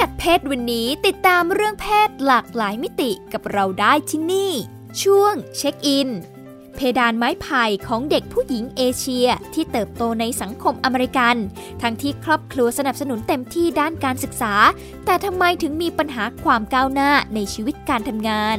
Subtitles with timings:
[0.00, 4.52] กัดเพศวันนี้ติดตามเรื่องเพศหลากหลายมิติกับเราได้ที่นี่
[5.02, 6.08] ช่วงเช็คอิน
[6.74, 11.36] เพดานไม้ไผ่ของเด็กผู้หญิงเอเชียที่เติบโตในสังคมอเมริกัน
[11.82, 14.54] ทั้งที่ครอบครัวสนับสนุนเต็มที่ด้านการศึกษา
[15.04, 18.58] แต่ทำไมถึงมีปัญหาความก้าวหน้าในชีวิตการทำงาน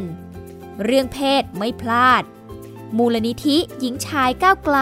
[0.83, 2.23] เรื่องเพศไม่พลาด
[2.97, 4.77] มูลนิธิหญิงชายก้าวไกล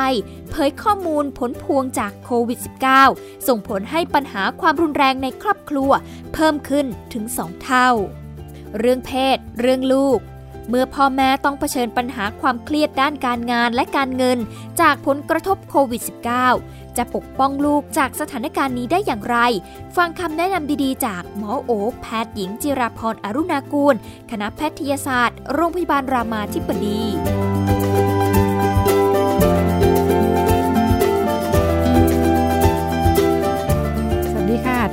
[0.49, 2.59] เผยข้อมูลผลพวงจากโควิด
[3.03, 5.91] -19 ส่งผลให้ปัญหาความรุนแรงในครอบครัว
[6.33, 7.89] เพิ่มขึ้นถึง2เท่า
[8.77, 10.19] เรื่องเพศ เรื่องลูก
[10.69, 14.37] เมื่อพ่อแม่ต้องเผชิญปัญหาความเครียดด้านการงานและการเงิน
[14.81, 16.01] จากผลกระทบโควิด
[16.49, 19.37] -19 จะปกป้องลูกจากสถานการณ์นี้ได้อย่างไร
[19.97, 21.71] ฟังคำแนะนำดีๆ จากหมอโอ
[22.01, 23.95] แพทย์หญิงจิราพรอรุณากูล
[24.31, 27.01] คณะแพทยศาสตร์ โรงพยาบาลรามาธิบดี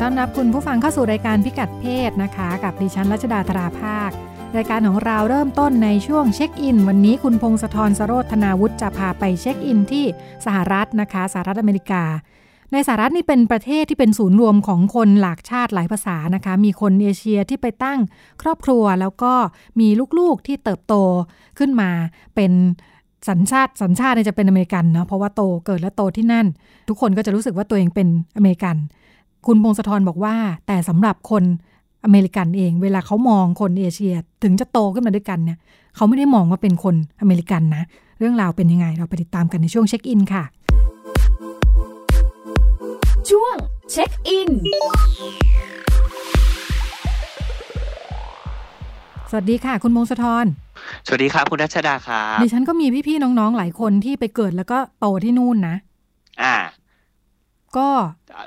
[0.03, 4.11] ต้อนรับคุณผู้ฟังเข้าสู่รายการพิกัดเพศนะคะ กับดิฉันรัชดาธราภาค
[4.57, 10.05] รายการของเราเริ่มต้นในช่วงเช็คอิน วันนี้คุณพงศธรสโรธนาวุฒิจะพาไปเช็คอินที่
[10.45, 12.05] สหรัฐนะคะสหรัฐอเมริกา
[12.73, 17.99] ในสหรัฐนี่เป็นประเทศที่เป็นศูนย์รวมของคนหลากชาติหลายภาษานะคะ มีคนเอเชียที่ไปตั้ง
[18.43, 19.33] ครอบครัวแล้วก็
[19.81, 20.95] มีลูกๆที่เติบโต
[21.59, 21.91] ขึ้นมา
[22.35, 22.53] เป็น
[23.29, 26.47] สัญชาติสัญชาติจะเป็นอเมริกันเนาะเพราะว่าโตเกิดและโตที่นั่น
[26.89, 28.77] ทุกคนก็จะรู้สึกว่าตัวเองเป็นอเมริกัน
[29.51, 30.35] คุณพงศธรบอกว่า
[30.67, 31.45] แต่สำหรับคน
[32.05, 35.59] อเมริกันเอง เวลาเขามองคนเอเชีย ถึงจะโตขึ้นมาด้วยกันเนี่ย
[35.97, 37.83] เขาไม่ได้มองว่าเป็นคนอเมริกันนะ
[38.19, 40.45] เรื่องราวเป็นยังไง เราไปติดตามกันในช่วงเช็คอินค่ะ
[43.31, 43.55] ช่วง
[43.93, 44.51] เช็คอิน
[49.31, 50.47] สวัสดีค่ะ คุณพงศธร
[51.07, 55.77] สวัสดีครับ คุณรัชดาครับดิฉันก็มีพี่ๆน้องๆหลายคนที่ไปเกิดแล้วก็โตที่นู่นนะ
[56.43, 56.55] อ่า
[57.77, 57.89] ก็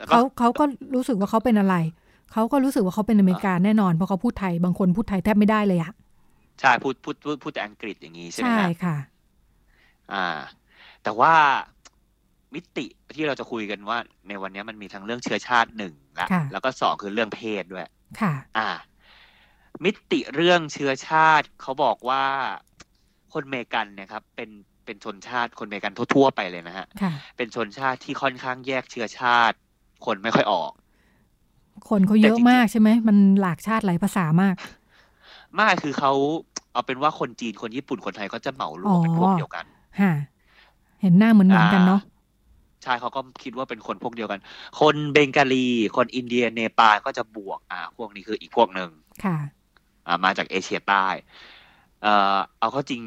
[0.07, 0.63] เขาเขาก็
[0.95, 1.75] รู้สึกว่าเขาเป็นอะไร
[2.33, 5.91] เขาก็รู้สึกว่าเขาเป็นอเมริกาแน่นอนเพราะเขาพูดไทยบางคนพูดไทยแทบไม่ได้เลยอะ
[6.59, 8.97] ใช่พูดพูดพูดพูดแต่อังกฤษอย่างนี้ใช่ไหมใช่ค่ะ
[10.13, 10.27] อ่า
[11.03, 11.33] แต่ว่า
[12.53, 17.85] มิติที่เราจะคุยกันว่า ในวันนี้มันมีทั้งเรื่องเชื้อชาติหนึ่งละแล้วก็สองคือเรื่องเพศด้วย
[18.21, 18.69] ค่ะ อ่า
[19.83, 22.23] มิติเรื่องเชื้อชาติเขาบอกว่า
[23.33, 24.49] คนเมกันเนี่ยครับ เป็น
[24.85, 26.85] เป็นชนชาติคนเมกันทั่วๆไปเลยนะฮะ
[27.37, 29.57] เป็นชนชาติที่ค่อนข้างแยกเชื้อชาติ
[30.05, 30.71] คนไม่ค่อยออก
[31.89, 34.55] คนเขาเยอะมากใช่ไหม มันหลากชาติหลายภาษามาก
[35.59, 36.11] มากคือเขา
[36.73, 39.65] เอาเป็นว่าคนจีนคนญี่ปุ่นคนไทยก็จะเหมารวมเป็นพวกเดียวกัน
[40.01, 40.11] ฮะ
[41.01, 42.01] เห็นหน้าเหมือนเหมือนกันเนาะ
[42.83, 44.39] ใช่เขาก็คิดว่าเป็นคนพวกเดียวกัน
[44.81, 48.89] คนเบงกาลี คนอินเดียเนปาลก็จะบวก อ่า พวกนี้คืออีกพวกหนึ่ง
[49.23, 49.37] ค่ะ
[50.07, 51.07] อ่า มาจากเอเชียใต้
[52.01, 53.01] เอ่อเอาเข้าจริง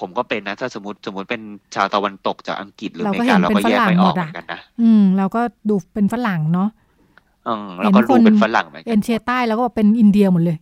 [0.00, 1.42] ผมก็เป็นนะ ถ้าสมมติสมมติเป็น
[1.74, 6.68] ชาวตะวันตกจากอังกฤษหรืออเมริกาเราก็แยกไม่ออกเหมือนกันนะอืมเราก็ดูเป็นฝรั่งเนาะ
[7.48, 10.56] อืมเราก็ดูเป็นฝรั่งเหมือนกันเอ็นเชียใต้แล้วก็เป็นอินเดียหมดเลย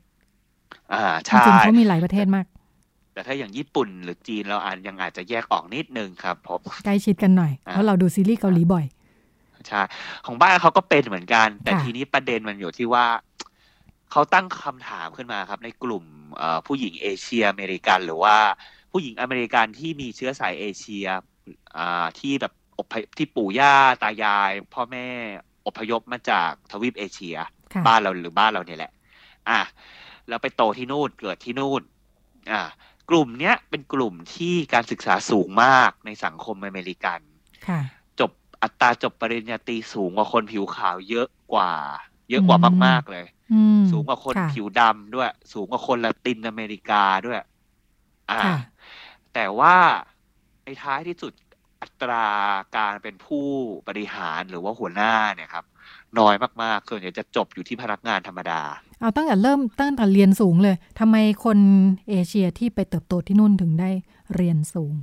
[0.92, 2.46] อ่าใช่จริงเขามีหลายประเทศมาก
[3.12, 8.84] แต่ถ้าอย่างญี่ปุ่นหรือจีนเราอาจยังอาจจะแยกออกนิดนึงครับผมใกล้ชิดกันหน่อยเพราะเราดูซีรีส์เกาหลีบ่อย
[9.68, 9.82] ใช่
[10.26, 13.04] ของบ้านเขาก็เป็นเหมือนกัน แต่ทีนี้ประเด็นมันอยู่ที่ว่า
[14.10, 16.04] เขาตั้งคำถามขึ้นมาครับ ในกลุ่ม
[16.66, 18.36] ผู้หญิงเอเชียอเมริกันหรือว่า
[18.96, 21.06] ผู้หญิงอเมริกันที่มีเชื้อสายเอเชีย
[21.76, 22.86] อ่าที่แบบอบ
[23.18, 25.06] ที่ปู่ย่าตายาย พ่อแม่
[25.66, 27.36] อพยพมาจากทวีปเอเชีย
[27.86, 28.92] บ้านเราหรือบ้านเราเนี่ยแหละ
[29.48, 29.60] อะ
[30.28, 31.82] แล้วไปโตที่นู่นเกิดที่นู่น
[32.52, 32.62] อ่า
[33.10, 37.20] กลุ่มเนี้ยเป็นกลุ่มที่การศึกษาสูงมากในสังคมอเมริกัน
[38.20, 38.30] จบ
[38.62, 41.72] อัตราจบปริญญาตรีสูงกว่าคนผิวขาวเยอะกว่า
[42.30, 43.26] เยอะกว่ามาก ๆ เลย
[43.90, 47.40] สูงกว่าคนผิวดำด้วย สูงกว่าคนละตินอเมริกาด้วย
[48.30, 48.40] อ่า
[49.34, 49.76] แต่ว่า
[50.64, 51.32] ในท้ายที่สุด
[51.82, 52.26] อัตรา
[52.76, 53.46] การเป็นผู้
[53.88, 55.64] บริหารหรือว่าหัวหน้าเนี่ยครับ
[56.18, 58.60] น้อยมากๆส่วนใหญ่จะจบอยู่ที่พนักงานธรรมดา
[59.00, 61.58] เอาตั้งแต่เริ่มตั้งแต่เรียนสูงเลยทำไมคน
[62.10, 63.90] เอเชียที่ไปเติบโตที่นู่นถึงได้
[64.34, 64.94] เรียนสูง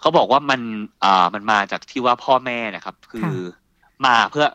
[0.00, 0.60] เขาบอกว่ามัน
[1.04, 3.32] อ่ามันมาจากที่ว่าพ่อแม่นะครับ คือ
[4.06, 4.46] มาเพื่อ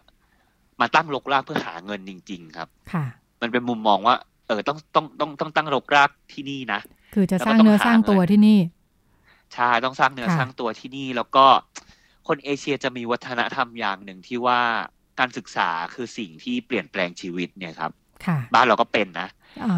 [0.82, 3.06] มาตั้งรกรากเพื่อหาเงินจริง ๆ ครับ ค่ะ
[3.42, 4.16] มันเป็นมุมมองว่า
[4.48, 6.80] เออต้องต้องต้องต้องตั้งรกรากที่นี่นะ
[7.14, 8.60] คือจะสร้างเนื้อสร้างตัวที่นี่
[9.54, 11.46] ใช่ต้องสร้างเนื้อสร้างตัวที่นี่แล้วก็
[12.28, 14.60] คนเอเชียจะมีวัฒนธรรมอย่างหนึ่งที่ว่า
[15.20, 17.92] การศึกษาคือสิ่งที่เปลี่ยนแปลงชีวิตเนี่ยครับ
[18.54, 19.30] บ้านเราก็เป็นนะ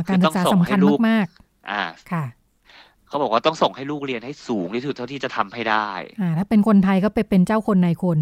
[0.10, 0.80] การศึกษาสำคัญ
[1.10, 1.28] มาก
[1.72, 2.26] อ่าค่ะ
[3.08, 5.90] เขาบอกว่าต้องส่งให้ลูกเรียนให้สูงที่สุดเท่าที่จะทำให้ได้
[6.22, 8.18] อ่า ถ้าเป็นคนไทยก็ไปเป็นเจ้าคนนายคน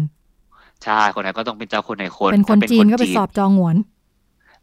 [0.84, 3.76] ใช่ คนไหนก็ต้องเป็นเจ้าคนในคน เป็นคนถ้าจีนก็ไปสอบจองหวน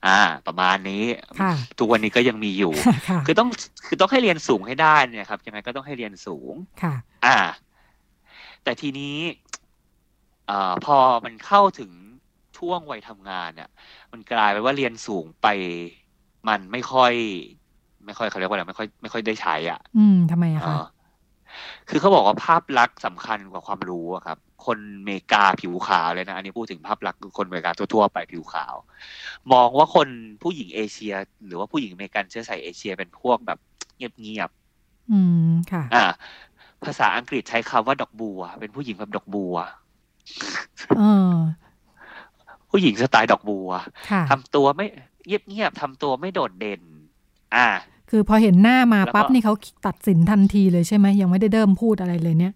[0.07, 1.03] อ่า ประมาณนี้
[1.41, 2.73] ค่ะทุกวันนี้ก็ยังมีอยู่
[3.09, 3.49] ค่ะคือต้อง
[3.87, 6.53] คือต้องให้เรียนสูงให้ได้เนี่ยครับยังไงก็ต้องให้เรียนสูง
[6.83, 6.93] ค่ะ
[7.25, 7.37] อ่า
[8.63, 9.17] แต่ทีนี้
[10.47, 11.91] เอ่อพอมันเข้าถึง
[12.57, 13.69] ช่วงวัยทำงานเนี่ย
[14.11, 15.47] มันกลายเป็นว่าเรียนสูงไป
[16.47, 17.13] มันไม่ค่อย
[18.05, 20.83] ไม่ค่อยเขาเรียกว่าอะไรไม่ค่อยไม่ค่อยได้ใช้อะ อืมทำไมอะเอคะอ
[21.89, 28.75] คือเขาบอกว่าภาพลักษณ์สำคัญกว่าความรู้อะครับ คนเมกาผิวขาวเลยนะ อันนี้พูดถึงภาพลักษณ์คือคนเมกาทั่วๆไปผิวขาว
[29.51, 30.07] มองว่าคน
[30.43, 31.13] ผู้หญิงเอเชีย
[31.45, 33.59] หรือว่าผู้หญิงอเมริกันเชื้อสายเอเชียเป็นพวกแบบ
[33.95, 34.49] เงียบ
[35.11, 35.19] อื
[35.49, 36.05] มค่ะๆอ่า
[36.83, 39.55] ภาษาอังกฤษใช้คำว่าดอกบัว เป็นผู้หญิงแบบดอกบัว
[40.97, 41.03] เอ
[41.33, 41.35] อ
[42.71, 43.69] ผู้หญิงสไตล์ดอกบัว
[44.11, 44.87] ค่ะทำตัวไม่
[45.25, 46.81] เงียบๆทำตัวไม่โดดเด่น
[47.55, 47.67] อ่า
[48.09, 49.53] คือพอเห็นหน้ามาแล้วก็ปั๊บนี่เขา
[49.87, 52.53] ตัดสินทันทีเลยใช่ไหมยังไม่ได้เริ่มพูดอะไรเลยเนี่ย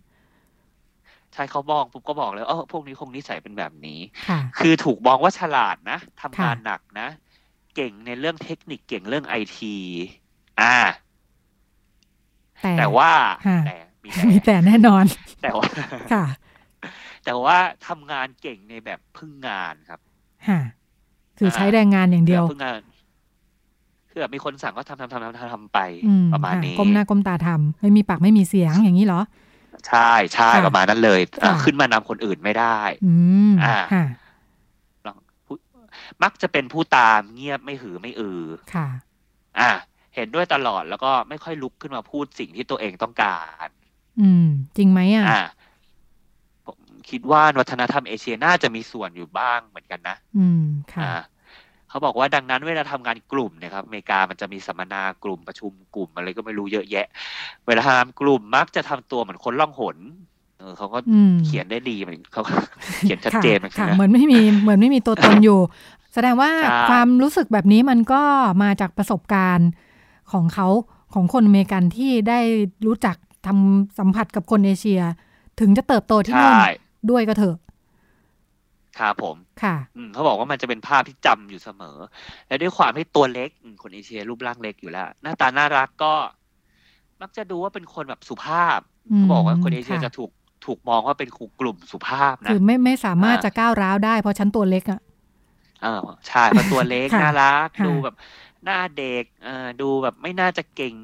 [1.34, 4.00] ใช่เขามองปุ๊บก็บอกเลยเออพวกนี้คงนิสัยเป็นแบบนี้
[4.30, 7.07] ค่ะคือถูกมองว่าฉลาดนะทำงานค่ะหนักนะ
[7.75, 9.75] เก่งในเรื่องเทคนิคเก่งเรื่องไอที
[10.62, 10.78] อ่า
[12.62, 13.12] แต่แต่ว่า
[13.48, 15.04] ค่ะแต่มีมีแต่แต่แน่นอน
[15.42, 15.68] แต่ว่า
[16.13, 16.25] ค่ะ
[17.25, 17.57] แต่ว่า
[17.88, 20.00] ทำงานเก่งในแบบพึ่งงานครับ
[20.48, 20.60] ค่ะ
[21.38, 22.81] คืออ่าใช้แรงงานอย่างเดียวแบบพึ่งงาน
[24.09, 29.21] คือแบบมีคนสั่งก็ทำทำทำทำทำทำไปอืมประมาณค่ะนี้ก้มหน้าก้มตาทำไม่มีปากไม่มีเสียงอย่างนี้เหรอ
[29.88, 33.13] ใช่ใช่ค่ะประมาณนั้นเลยอะค่ะขึ้นมานำคนอื่นไม่ได้ อื
[33.50, 34.06] มอ่าค่ะ
[36.23, 38.41] มักจะเป็นผู้ตามเงียบไม่หือไม่อือ
[38.73, 38.88] ค่ะ
[39.59, 39.71] อ่า
[40.15, 43.67] เห็นด้วยตลอดแล้วก็ไม่ค่อยลุกขึ้นมาพูดสิ่งที่ตัวเองต้องการ
[44.21, 44.47] อืม
[44.77, 45.41] จริงไหมอะอ่า
[46.65, 46.77] ผม
[47.09, 50.63] คิดว่าวัฒนธรรมเอเชียน่าจะมีส่วนอยู่บ้างเหมือนกันนะ อืม
[50.94, 51.13] ค่ะอ่า
[51.89, 57.07] เขาบอกว่าดังนั้นเวลาทำงานกลุ่มเนะครับอเมริกามันจะมีสัมมนากลุ่มประชุมกลุ่มอะไรก็ไม่รู้เยอะแยะ
[57.68, 59.97] เวลาทำกลุ่มมักจะทำตัวเหมือนคนล่องหน
[60.57, 62.44] เออเขาก็อืมเขียนได้ดีเหมือนเขา
[63.03, 65.59] เขียนชัดเจนเหมือนกัค่ะนเหมืนะอนไม่มีเหมือนไม่มีตัวตนอยู่
[66.13, 68.21] แสดงว่าใช่ความรู้สึกแบบนี้มันก็
[68.63, 69.69] มาจากประสบการณ์
[70.31, 70.68] ของเขา
[71.13, 72.39] ของคนอเมริกันที่ได้
[72.88, 73.15] รู้จัก
[73.47, 75.01] ทำสัมผัสกับคนเอเชีย
[75.59, 76.63] ถึงจะเติบโตที่นู่นใช่
[77.09, 77.56] ด้วยก็เถอะ
[79.00, 81.98] ครับผมค่ะอืมเขาบอกว่ามันจะเป็นภาพที่จำอยู่เสมอ
[82.48, 86.13] และด้วยความที่ตัวเล็กอืมคนเอเชียรูปร่างเล็กอยู่แล้ว หน้าตาน่ารักก็
[87.22, 88.80] มักจะดูว่าเป็นคนแบบสุภาพ
[89.12, 90.31] อืมเขาบอกว่าคนเอเชียค่ะจะถูก
[90.66, 91.30] ถูกมองว่าเป็น
[91.60, 95.00] กลุ่มสุภาพนะคือไม่ไม่สามารถอ่าจะก้าวร้าวได้เพราะฉันตัวเล็กอะ
[95.81, 98.16] เออใช่เพราะตัวเล็กค่ะน่ารักค่ะดูแบบ
[98.63, 100.95] หน้าเด็กเออดูแบบไม่น่าจะเก่ง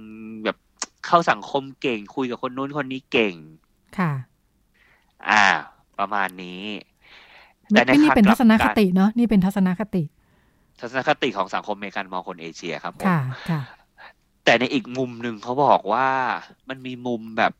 [0.43, 0.57] แบบ
[1.05, 3.35] เข้าสังคมเก่งคุยกับคนนู้นคนนี้เก่ง
[3.97, 4.11] ค่ะ
[5.29, 5.45] อ่า
[5.99, 6.61] ประมาณนี้
[7.71, 10.03] ไม่ไม่นี่ทางเป็นกทัลับศนคกันติเนาะนี่เป็นทัศนคติ
[10.79, 13.19] ทัศนคติของสังคมอเมริกันมองคนเอเชียครับผมค่ะ
[13.49, 13.61] ค่ะ
[14.45, 16.07] แต่ในอีกมุมหนึ่งเขาบอกว่า
[16.69, 17.53] มันมีมุมแบบ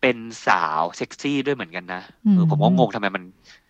[0.00, 3.24] เป็นสาวเซ็กซี่ด้วยเหมือนกันนะอืมเออผมก็งงทำไมมัน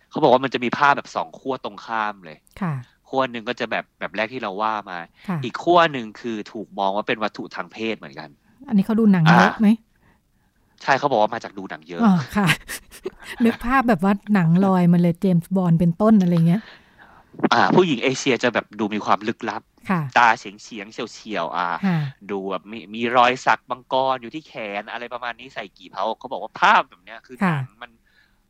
[0.09, 2.73] เขาบอกว่ามันจะมีภาพแบบสองขั้วตรงข้ามเลยค่ะ
[3.09, 4.97] ขั้วหนึ่งก็จะแบบแบบแรกที่เราว่ามา
[5.29, 8.29] ค่ะอีกขั้วหนึ่งคือถูกมองว่าเป็นวัตถุทางเพศเหมือนกัน
[8.67, 9.67] อันนี้เขาดูหนังเยอะอ่าไหม
[10.83, 12.45] ใช่เขาบอกว่ามาจากดูหนังเยอะอ๋อค่ะ
[13.45, 16.61] นึกภาพแบบว่าหนังลอยมาเลยเจมส์บอลเป็นต้นอะไรเงี้ย
[17.53, 21.99] อ่า ผู้หญิงเอเชียจะแบบดูมีความลึกลับค่ะตาเฉียงเฉียงๆเฉียวเฉียวๆอ่าค่ะ
[22.31, 27.91] ดูแบบมีมีรอยสักบังกรอยู่ที่แขนอะไรประมาณนี้ใส่กี่เผาเขาบอกว่าภาพแบบเนี้ยคือหค่ะนังมัน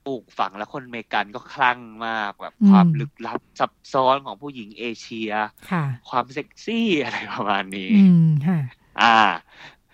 [0.06, 5.32] ปลูกฝังแล้วคนอเมริกันก็คลั่งมากแบบอืมความลึกลับซับซ้อนของผู้หญิงเอเชีย
[5.72, 8.60] ค่ะความเซ็กซี่อะไรประมาณนี้อืมค่ะ
[9.02, 9.18] อ่า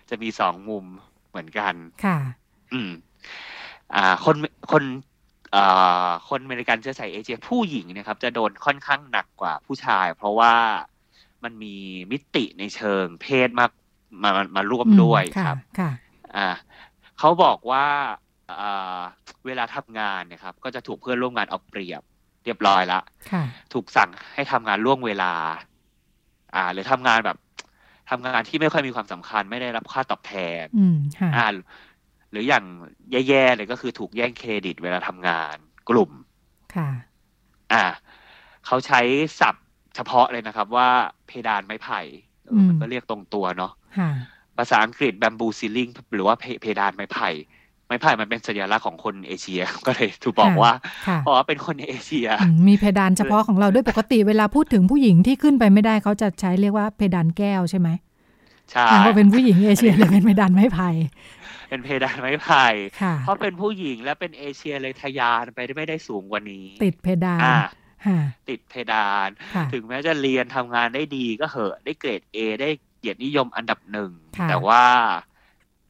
[0.09, 0.85] จะมีสองมุม
[1.29, 1.73] เหมือนกัน
[2.05, 2.17] ค่ะ
[2.73, 2.91] อืม
[3.95, 4.35] อ่าคน
[4.71, 4.83] คน
[5.55, 10.53] อ่าคนอเมริกันเชื้อสายเอเชียผู้หญิงเนะครับ จะโดนค่อนข้างหนักกว่าผู้ชาย เพราะว่า
[11.43, 11.75] มันมี
[12.11, 13.71] มิติในเชิงเพศมาก
[14.23, 15.91] มามามาร่วมด้วยอืครับค่ะ
[16.37, 16.49] อ่า
[17.19, 17.85] เขาบอกว่า
[18.61, 19.01] อ่า
[19.45, 22.01] เวลาทำงานเนี่ยครับก็จะถูกเพื่อนร่วมงานเอาเปรียบ
[22.45, 22.99] เรียบร้อยละ
[23.31, 25.33] ค่ะถูกสั่งให้ทำงานล่วงเวลา
[26.55, 27.37] อ่า หรือทำงานแบบ
[28.09, 31.45] ทำงานที่ไม่ค่อยมีความสำคัญไม่ได้รับค่าตอบแทนอืมค่ะอ่า
[32.33, 32.65] หรืออย่าง
[33.11, 35.55] แย่ๆเลยก็คือถูกแย่งเครดิตเวลาทำงาน
[35.89, 36.11] กลุ่ม
[36.75, 36.89] ค่ะ
[37.73, 37.83] อ่า
[38.65, 39.01] เขาใช้
[39.39, 40.89] ศัพท์เฉพาะเลยนะครับว่า
[41.27, 42.01] เพดานไม้ไผ่
[42.45, 44.09] เอออมมันก็เรียกตรงตัวเนาะค่ะ
[44.57, 47.29] ภาษาอังกฤษ bamboo ceiling หรือว่าเพเพดานไม้ไผ่
[47.87, 50.73] ไม้ไผ่มันเป็นสัญลักษณ์ของคนเอเชีย ก็เลยถูกบอกค่ะว่า
[51.07, 57.89] ค่ะเพราะว่าเป็นคนเอเชียอืมมีเพดานเฉพาะของเราด้วยปกติเวลาพูดถึงผู้หญิงที่ขึ้นไปไม่ได้เขาจะใช้เรียกว่าเพดานแก้วใช่ไหม
[58.71, 60.89] ใช่อ่าก็เป็นผู้หญิงเอเชียเลยเป็นเพดานไม้ไผ่
[61.69, 62.65] เป็นเพดานไม้ไผ่
[63.01, 67.55] ค่ะเพราะเป็นผู้หญิงและเป็นเอเชียเลยทะยานไปได้ไม่ได้สูงกว่านี้ ติดเพดานอ่า
[68.05, 74.83] ค่ะติดเพดานค่ะถึงแม้จะเรียนทำงานได้ดีก็เหอะได้เกรด A ได้เกียรตินิยมอันดับหนึ่งค่ะแต่ว่า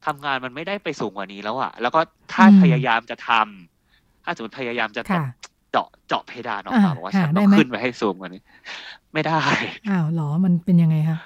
[0.06, 2.00] ทำงานมันไม่ได้ไปสูงกว่านี้แล้วอะแล้วก็
[2.32, 5.24] ถ้าอืมพยายามจะทำถ้าสมมติพยายามจะค่ะ
[5.72, 8.42] เจาะเจาะเพดานออกมาอ่าบอกว่าค่ะฉันได้ต้องไหมขึ้นไปให้สูงกว่านี้
[9.12, 9.40] ไม่ได้
[9.88, 11.18] อ้าวเหรอมันเป็นยังไงคะ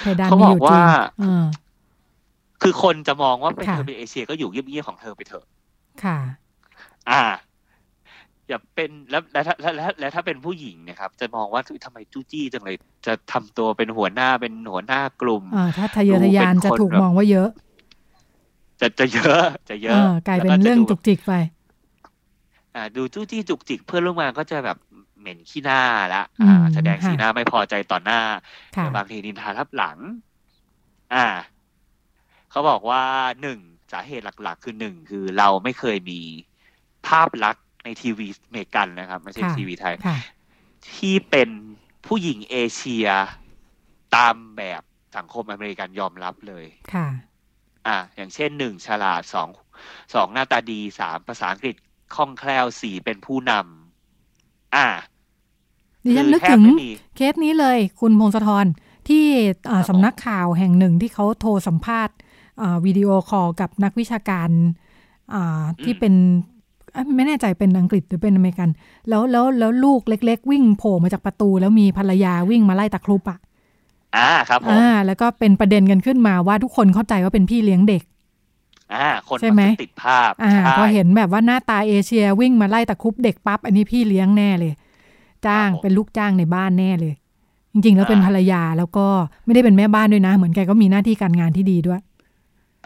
[0.00, 0.82] เพดานเขามีบออกยู่จริว่าง
[1.18, 1.44] เออ
[2.62, 5.44] คือคนจะมองว่าเป็นค่ะเธอเป็นเอเชียก็อยู่เงียบๆของเธอไปเถอะ
[6.04, 6.18] ค่ะ
[7.10, 7.22] อ่า
[8.48, 12.76] อย่าเป็นแล้วแล้วถ้าแล้วแล้วแล้วถ้าเป็นผู้หญิงเนะครับ จะมองว่าทำไมจู้จี้จังเลย
[13.06, 17.48] จะทำตัวเป็นหัวหน้าเป็นหัวหน้ากลุ่มอ่าถ้าทะเยอทะยานดูเป็นจะคนถูกแบบมองว่าเยอะ
[18.80, 21.32] จะจะเยอะ จะเยเออะอกลายเป็นแวจะเรื่องดูจุกจิกไป
[22.74, 24.78] อ่า ดูจู้จี้จุกจิก เพื่อนร่วมงานก็จะแบบ
[25.20, 25.80] เหม็นขี้หน้า
[26.14, 28.20] ละอือ่ามแสดงสีค่ะหน้าไม่พอใจต่อหน้า
[28.76, 29.98] ค่ะบางทีนินทาทับหลัง
[31.14, 31.26] อ่า
[32.52, 33.02] เขาบอกว่า
[33.42, 33.58] หนึ่ง
[33.92, 36.20] สาเหตุหลักๆ คือหนึ่งคือเราไม่เคยมี
[37.06, 40.18] ภาพลักษณ์ในทีวีอเมริกันนะครับ ไม่ใช่ค่ะทีวีไทยค่ะ
[40.94, 41.48] ที่เป็น
[42.06, 43.08] ผู้หญิงเอเชีย
[44.16, 44.82] ตามแบบ
[45.16, 47.06] สังคมอเมริกันยอมรับเลยค่ะ
[47.86, 49.48] อ่า อย่างเช่นหนึ่งฉลาดสอง
[50.14, 51.76] สองหน้าตาดีสามภาษาอังกฤษ
[52.14, 54.86] คล่องแคล่วสี่เป็นผู้นำอ่า
[56.04, 58.66] ดิฉันคือนึกถึงแทบไม่มีเคสนี้เลย คุณพงศธร
[59.08, 59.24] ที่
[59.70, 62.30] อ่าครับผมสำนักข่าวแห่งหนึ่งที่เขาโทรสัมภาษณ์อ่า
[62.84, 64.48] video call กับนักวิชาการ
[65.34, 66.14] อ่าที่เป็น
[66.92, 68.68] เอ้ยไม่แน่ใจเป็นอังกฤษหรือเป็นอเมริกัน
[69.08, 73.38] แล้วแล้วแล้วลูกเล็ก ๆ วิ่งโผล่มาจากประตู แล้วมีภรรยาวิ่งมาไล่ตะครุบอะ
[74.16, 78.02] อ่าครับผมอ่า แล้วก็เป็นประเด็นกันขึ้นมาว่าทุกคนเข้าใจว่าเป็นพี่เลี้ยงเด็ก
[78.94, 84.72] อ่าคนใช่ไหมมักจะติดภาพอ่าใช่พอเห็นแบบว่าหน้าตาเอเชียวิ่งมาไล่ตะครุบเด็กปั๊บอันนี้พี่เลี้ยงแน่เลย
[85.46, 87.14] จ้างครับผมเป็นลูกจ้างในบ้านแน่เลย
[87.72, 89.06] จริง ๆ แล้วเป็นอ่าภรรยาแล้วก็
[89.44, 92.11] ไม่ได้เป็นแม่บ้านด้วยนะ เหมือนแกก็มีหน้าที่การงานที่ดีด้วยอ่า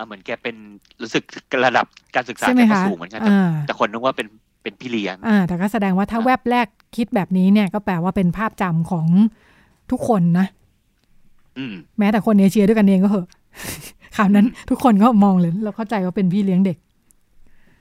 [0.05, 0.57] เหมือนแกเป็น
[1.03, 1.25] รู้สึก
[1.65, 4.29] ระดับการศึกษาใช่ไหมแกก็คะสูงเหมือนกันแต่อ่าแต่คนนึกว่าเป็น
[4.63, 9.07] เป็นพี่เลี้ยงอ่าแต่ก็แสดงว่าถ้าอ่าแวบแรกคิดแบบนี้เนี่ยก็แปลว่าเป็นภาพจำของ
[9.91, 10.47] ทุกคนนะ
[11.59, 13.29] อืมแม้แต่คนเอเชียด้วยกันเองก็เหอะ
[14.17, 16.77] คราวนั้นทุกคนก็มองเลยเราเข้าใจว่าเป็นพี่เลี้ยงเด็ก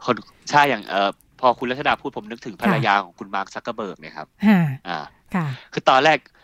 [0.05, 0.15] คน
[0.49, 4.57] ใช่อย่างเออพอคุณรัชดาพูดผมนึกถึงภรรค่ะของคุณมาร์คซักเกอร์เบิร์กเนี่ยครับฮ่า
[4.87, 4.97] อ่า
[5.35, 6.34] ค่ะ คือตอนแรกอั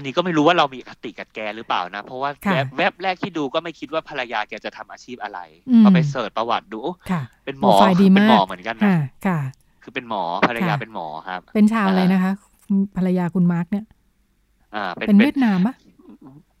[0.00, 5.38] นนี้ก็ไม่รู้ว่าเรามีอคติกับแกหรือเปล่านะ เพราะว่าค่ะแวบแวบแรกที่ดูก็ไม่คิดว่าภรรยาแกจะทำอาชีพอะไร
[5.70, 9.38] อืมพอไป search ประวัติดูโอ้ค่ะเป็นหมอโปรไฟล์ดีเป็นหมอมากเหมือนกันนะค่ะค่ะ
[9.82, 12.32] คือเป็นหมอภรรยาค่ะเป็นหมอครับ เป็นชาวอะไรอ่านนะคะ
[12.96, 13.84] ภรรยาคุณมาร์กเนี่ย
[14.74, 15.74] อ่าเป็นเป็นเป็นเวียดนามปะ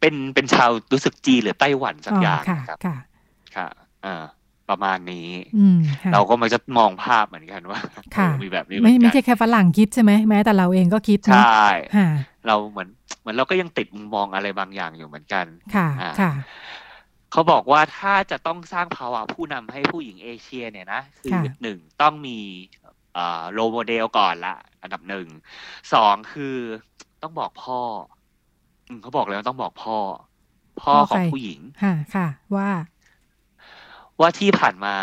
[0.00, 2.96] เป็นเป็นชาวรู้สึกจีนหรือไต้หวันสักอย่างค่ะนะครับค่ะ
[3.56, 3.68] ค่ะ
[4.06, 4.24] อ่า
[4.70, 5.28] ประมาณนี้
[5.58, 7.80] อืมค่ะเราก็มักจะมองภาพเหมือนกันว่า
[8.16, 11.66] ค่ะเออมีแบบนี้เหมืไม่อนไม่กันใช่แค่ฝรั่งคิดใช่ไหมแม้แต่เราเองก็คิดใชนะ่
[11.96, 12.08] ค่ะ
[12.46, 12.88] เราเหมือน
[13.20, 16.32] เหมือนเราก็ยังติดมุมมองอะไรบางอย่างอยู่เหมือนกัน ค่ะอ่าค่ะ
[17.32, 22.38] เขาบอกว่าถ้าจะต้องสร้างภาวะผู้นำให้ผู้หญิงเอเชียเนี่ยนะคือค่ะหนึ่งต้องมี
[23.14, 25.26] เอ่อโรโมเดลก่อนละ อันดับหนึ่ง
[25.92, 26.56] สองคือ
[27.22, 27.80] ต้องบอกพ่อ
[28.88, 29.98] อืมเขาบอกเลยว่าต้องบอกพ่อ
[30.82, 32.70] พ่อของผู้หญิงค่ะค่ะ ว่า
[34.20, 34.96] ว่าที่ผ่านมา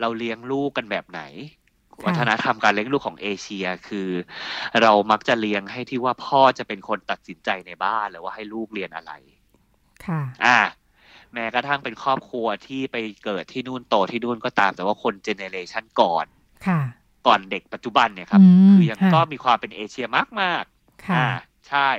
[0.00, 1.20] เราเลี้ยงลูกกันแบบไหน
[2.04, 4.08] วัฒนธรรมการเลี้ยงลูกของเอเชียคือ
[4.82, 9.12] เรามักจะเลี้ยงให้ที่ว่าพ่อจะเป็นคนตัดสินใจในบ้านหรือว่าให้ลูกเรียนอะไร
[10.06, 10.58] ค่ะ อ่า
[11.32, 16.26] แม้กระทั่งเป็นครอบครัวที่ไปเกิดที่นู่นโตที่นู่นก็ตาม แต่ว่าคนเจเนเรชันก่อน
[16.66, 16.80] ค่ะ
[17.26, 21.28] ก่อนเด็กปัจจุบันเนี่ยครับอืมคือยังค่ะก็มีความเป็นเอเชียมากมากๆค่ะอ่า
[21.68, 21.90] ใช่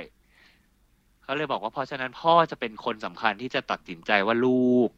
[1.22, 4.88] เขาเลยบอกว่าเพราะฉะนั้นพ่อจะเป็นคนสำคัญที่จะตัดสินใจว่าลูก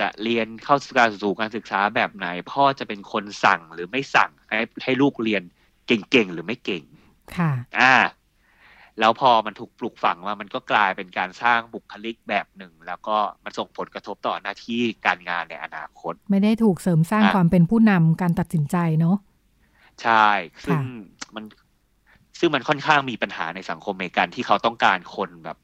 [0.00, 5.42] จะเรียนเข้าการสู่การศึกษาแบบไหน พ่อจะเป็นคนสั่งหรือไม่สั่งให้ให้ลูกเรียน
[5.86, 6.84] เก่งๆหรือไม่เก่ง
[7.36, 7.94] ค่ะ อ่า
[9.00, 19.16] แล้วพอมันถูกปลูกฝังมามันก็กลายเป็นการสร้างบุคลิกแบบหนึ่ง แล้วก็มันส่งผลกระทบต่อหน้าที่การงานในอนาคต ไม่ได้ถูกเสริมสร้างอะความเป็นผู้นำการตัดสินใจเนาะ
[20.02, 20.28] ใช่
[20.64, 20.80] ซึ่ง
[21.34, 21.44] มัน
[22.38, 25.58] ซึ่งมันค่อนข้างมีปัญหาในสังคมอเมริกันที่เขาต้องการคนแบบ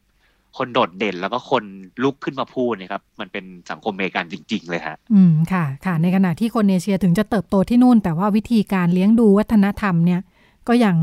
[0.59, 1.65] คนโดดเด่นแล้วก็คน
[2.03, 10.21] ลุกขึ้นมาพูดเนะครับ มันเป็นสังคมอเมริกันจริง ๆ เลยฮะอืมค่ะค่ะ ในขณะที่คนเอเชียถึงจะเติบโตที่นู่น แต่ว่าวิธีการเลี้ยงดูวัฒนธรรมเนี่ย
[10.69, 10.97] ก็ยัง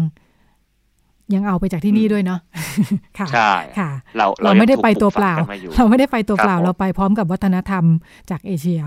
[1.34, 2.40] ยังเอาไปจากที่นี่ด้วยเนาะ
[3.20, 7.84] ค่ะใช่ค่ะ เราเราไม่ได้ไปตัวเปล่ายังถูกฝังกันมาอยู่เราไม่ได้ไปตัวเปล่าครับผมเราไปพร้อมกับวัฒนธรรม
[8.30, 8.80] จากเอเชีย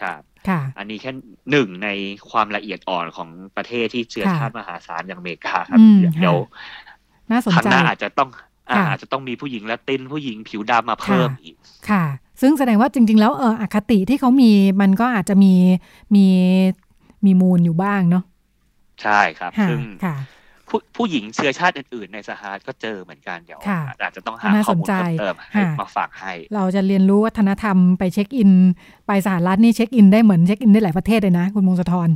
[0.00, 1.10] ครับค่ะ อันนี้แค่
[1.50, 1.88] หนึ่งใน
[2.30, 6.38] ความละเอียดอ่อนของประเทศที่เชื้อค่ะชาติมหาศาลอย่างอเมริกาครับอืมเดี๋ยว
[6.86, 6.96] ค่ะ
[7.30, 8.28] น่าสนครั้งใจหน้าอาจจะต้อง
[8.70, 11.54] อ่าค่ะอาจจะต้องมีผู้หญิงละตินผู้หญิงผิวดำมาเพิ่มอีก
[11.90, 12.04] ค่ะ
[12.40, 15.54] ซึ่งแสดงว่าจริง ๆ แล้วเอออคติที่เขามีมันก็อาจจะมี
[16.14, 16.26] มี
[17.24, 18.24] มีมูลอยู่บ้างเนาะ
[19.02, 20.16] ใช่ครับค่ะซึ่งค่ะ
[20.68, 28.50] ผู้ผู้หญิงเชื้อชาติอื่นๆในสหรัฐก็เจอเหมือนกันเดี๋ยวค่ะอาจจะต้องหาน่าข้อสนมูลใจเพิ่มเติมให้ค่ะมาฝากให้ เราจะเรียนรู้วัฒนธรรมไปเช็คอิน
[29.06, 32.08] ไปสหรัฐนี่เช็คอินได้เหมือนเช็คอินได้หลายประเทศเลยนะ คุณมงคลธร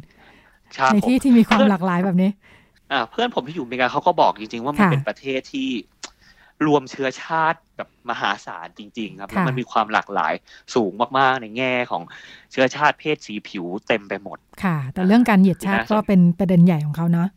[0.74, 2.30] ใช่ในผมที่ที่มีความหลากหลายแบบนี้
[2.92, 5.68] อ่าเพื่อนผมที่อยู่อเมริกาเขาก็บอกจริงๆว่ามันค่ะเป็นประเทศที่
[6.66, 10.32] รวมเชื้อชาติแบบมหาศาลจริง ๆ ครับค่ะแล้วมันมีความหลากหลาย
[10.74, 12.02] สูงมากๆ ในแง่ของ
[12.52, 17.28] เชื้อชาติเพศสีผิวเต็มไปหมด ค่ะ แต่เรื่องการเหยียดชาติน่าสนก็เป็นประเด็นใหญ่ของเขาเนาะ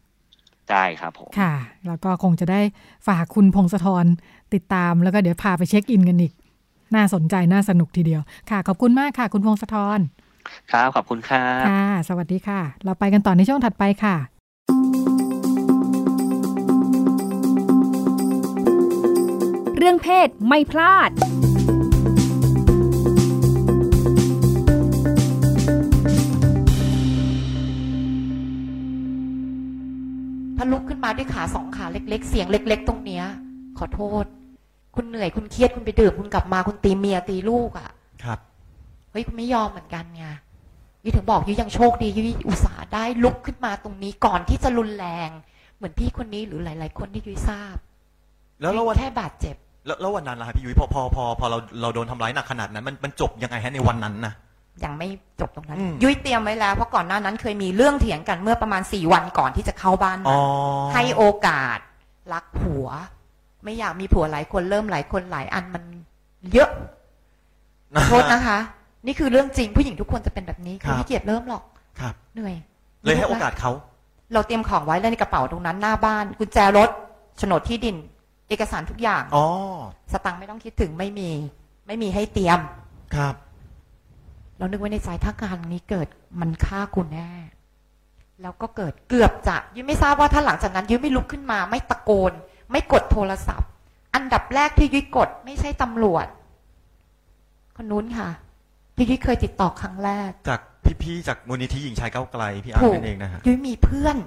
[0.72, 1.54] ได้ครับผม ค่ะ
[1.88, 2.62] แล้วก็คงจะได้
[3.08, 4.06] ฝากคุณพงศธร
[4.54, 6.34] ติดตามแล้วก็เดี๋ยวพาไปเช็คอินกันอีก
[6.96, 10.00] น่าสนใจน่าสนุกทีเดียว ค่ะ ขอบคุณมากค่ะ คุณพงศธร
[10.72, 14.16] ครับขอบคุณครับค่ะ สวัสดีค่ะ เราไปกันต่อในช่วงถัดไปค่ะ
[19.88, 21.10] รื่องเพศไม่พลาด
[30.58, 33.24] ถ้าลุกขึ้นมาด้วยขาสองขาเล็ก ๆ เสียงเล็ก ๆ ตรงเนี้ย
[33.78, 34.26] ขอโทษ
[34.96, 37.90] คุณเหนื่อยคุณเครียดคุณไปดื่มคุณกลับมาคุณตีเมียตีลูกอะ่ะ
[38.24, 38.40] ครับ
[39.12, 40.26] เฮ้ยคุณไม่ยอมเหมือนกันไง
[41.04, 45.30] ยุ้ยถึงบอกยุ้ยยังโชคดียุ้ยอุตส่าห์ได้ลุกขึ้นมาตรงนี้ก่อนที่จะรุนแรง
[45.76, 47.76] เหมือนพี่คนนี้หรือหลาย ๆ คนที่ยุ้ยทราบ
[48.62, 54.34] แล้วแล้วยุ้วัยนแค่บาดเจ็บ แล้วแล้ววันนั้นล่ะครับพี่ยุ้ยพอพอพอพอเราเราโดนทำร้ายหนักขนาดนั้น มันมันจบยังไงฮะในวันนั้นนะ
[54.84, 55.08] ยังไม่
[55.40, 60.42] จบตรงนั้น อืม ยุ้ยเตรียมไว้แล้ว เพราะก่อนหน้านั้นเคยมีเรื่องเถียงกันเมื่อประมาณสี่วันก่อนที่จะเข้าบ้านอ๋มาอ
[60.94, 61.80] ให้โอกาส
[62.34, 62.88] รักผัว
[63.64, 65.84] ไม่อยากมีผัวหลายคนเริ่มหลายคนหลายอันมัน
[66.54, 66.70] เยอะ
[68.08, 68.60] โทษนะคะ
[69.06, 71.64] นี่คือเรื่องจริงผู้หญิงทุกคนจะเป็นแบบนี้ครับไม่เกียดเริ่มหรอก
[72.00, 72.56] ครับ เหนื่อย
[73.04, 73.72] เลยให้โอกาสเขา
[74.34, 76.90] เราเตรียมของไว้แล้วในกระเป๋าตรงนั้นหน้าบ้านกุญแจรถ
[77.38, 77.96] โฉนดที่ดิน
[78.50, 79.46] เอกสารทุกอย่าง อ๋อ
[80.12, 81.30] สตังค์ไม่ต้องคิดถึงไม่มี
[81.88, 82.60] ไม่มีให้เตรียม
[83.16, 83.36] ครับ
[84.58, 86.08] เรานึกไว้ในใจถ้าการนี้เกิด
[86.40, 87.32] มันฆ่ากูแน่
[88.42, 92.34] แล้วก็เกิดเกือบจะยุ้ยไม่ทราบว่าถ้าหลังจากนั้นยุ้ยไม่ลุกขึ้นมา ไม่ตะโกน
[92.72, 93.70] ไม่กดโทรศัพท์
[94.16, 96.28] อันดับแรกที่ยุ้ยกด ไม่ใช่ตำรวจ
[97.76, 98.30] คนนู้นค่ะ
[98.96, 100.62] ที่ยุ้ยเคยติดต่อครั้งแรก จาก
[101.02, 104.18] พี่ๆจากมูลนิธิหญิงชายก้าวไกล พี่อาร์ถูตกนั่นเองนะฮะยุ้ยมีเพื่อน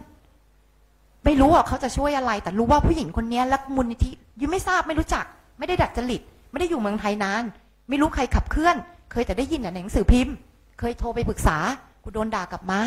[1.24, 4.10] ไม่รู้ว่าเขาจะช่วยอะไร แต่รู้ว่าผู้หญิงคนนี้และมูลนิธิ
[4.40, 5.24] ยุ้ยไม่ทราบไม่รู้จัก
[5.58, 7.42] ไม่ได้ดัดจริต ไม่ได้อยู่เมืองไทยนาน
[7.88, 8.76] ไม่รู้ใครขับเคลื่อน
[9.12, 10.34] เคยแต่ได้ยินแต่ในหนังสือพิมพ์
[10.78, 11.56] เคยโทรไปปรึกษา
[12.04, 12.80] กูโดนด่ากลับมา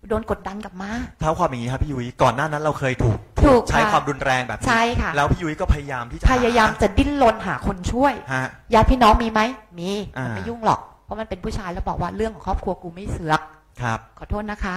[0.00, 9.40] กูโดนกดดันกลับมาเท้าความอย่างนี้ครับพี่ยุ้ยก่อนหน้านั้นเราเคยถูกถูกใช้ค่ะความรุนแรงแบบนี้ใช่ค่ะแล้วพี่ยุ้ยก็พยายามที่จะพยายามจะดิ้นรนหาคนช่วยฮะญาติพี่น้องมีไหม
[9.78, 13.40] มีอ่าไม่ยุ่งหรอก เพราะมันเป็นผู้ชายแล้วบอกว่าเรื่องของครอบครัวกูไม่เสือก
[13.82, 14.76] ครับ ขอโทษนะคะ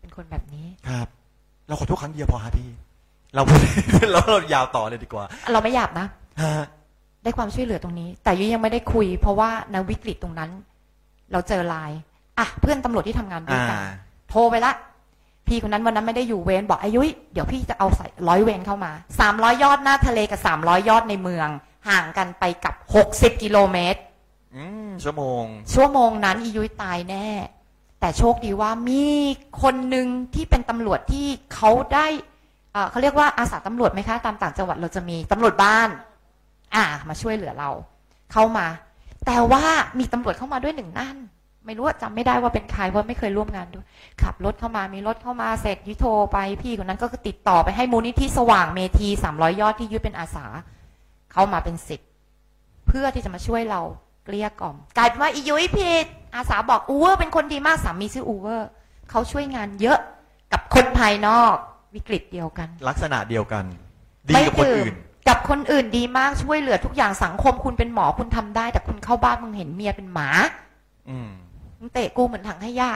[0.00, 1.06] เป็นคนแบบนี้ครับ
[1.68, 2.68] เราขอโทษครั้งเดียวพอฮะพี่
[3.34, 3.58] เราพูด
[4.12, 6.06] แล้วเรายาวต่อเลยดีกว่าเราไม่หยาบนะ
[6.42, 6.66] ฮะ
[7.22, 10.50] ได้ความช่วยเหลือตรงนี้ แต่ยุ้ยยังไม่ได้คุย เพราะว่าในวิกฤตตรงนั้น
[11.32, 12.00] เราเจอไลน์
[12.38, 13.78] อะเพื่อนตำรวจที่ทำงานด้วยอ่า กัน
[14.30, 14.72] โทรไปละ
[15.46, 21.48] พี่คนนั้นวันนั้นไม่ได้อยู่เวรบอกอายุยเดี๋ยวพี่จะเอาใส่ร้อยเวรเข้ามาสามร้อยยอดหน้าทะเลกับสามร้อยยอดในเมือง
[21.88, 24.00] ห่างกันไปกับหกสิบกิโลเมตร
[24.56, 27.26] อืมชั่วโมงชั่วโมงนั้นอียุ้ยตายแน่
[28.06, 29.04] แต่โชคดีว่ามี
[29.62, 32.06] คนหนึ่งที่เป็นตำรวจที่เขาได้
[32.90, 35.88] เขาเรียกว่าอาสาตำรวจไหมคะ ตามต่างจังหวัดเราจะมีตำรวจบ้าน
[36.74, 37.70] อ่า มาช่วยเหลือเรา
[38.32, 38.66] เข้ามา
[39.26, 39.64] แต่ว่า
[39.98, 41.16] มีตำรวจเข้ามาด้วยหนึ่งนั่น
[41.66, 43.84] ไม่รู้ว่าจำไม่ได้ว่าเป็นใครเพราะไม่เคยร่วมงานด้วย
[44.22, 50.46] ขับรถเข้ามามีรถเข้ามาเสร็จยุโทรไปพี่คนนั้นก็ติดต่อไปให้มูลนิธิสว่างเมทีสามร้อยยอดที่ยุ้ยเป็นอาสา
[51.32, 52.00] เข้ามาเป็นสิบ
[52.86, 53.82] เพื่อที่จะมาช่วยเรา
[54.26, 58.68] เกลี้ยกล่อม กลายเป็นว่าอียุ้ยผิด อาสาบอกอูเวอร์เป็นคนดีมากสามีชื่ออูเวอร์
[59.10, 59.98] เขาช่วยงานเยอะ
[60.52, 61.54] กับคนภายนอก
[61.94, 63.64] วิกฤตเดียวกันลักษณะเดียวกัน
[64.28, 64.94] ดีไม่กับคนดื่มอื่น
[65.28, 70.28] กับคนอื่นดีมากช่วยเหลือทุกอย่างสังคมคุณเป็นหมอคุณทำได้ แต่คุณเข้าบ้านมึงเห็นเมียเป็นหมา
[71.08, 71.30] อืม
[71.78, 72.90] มึงเตะกูเหมือนถังขยะ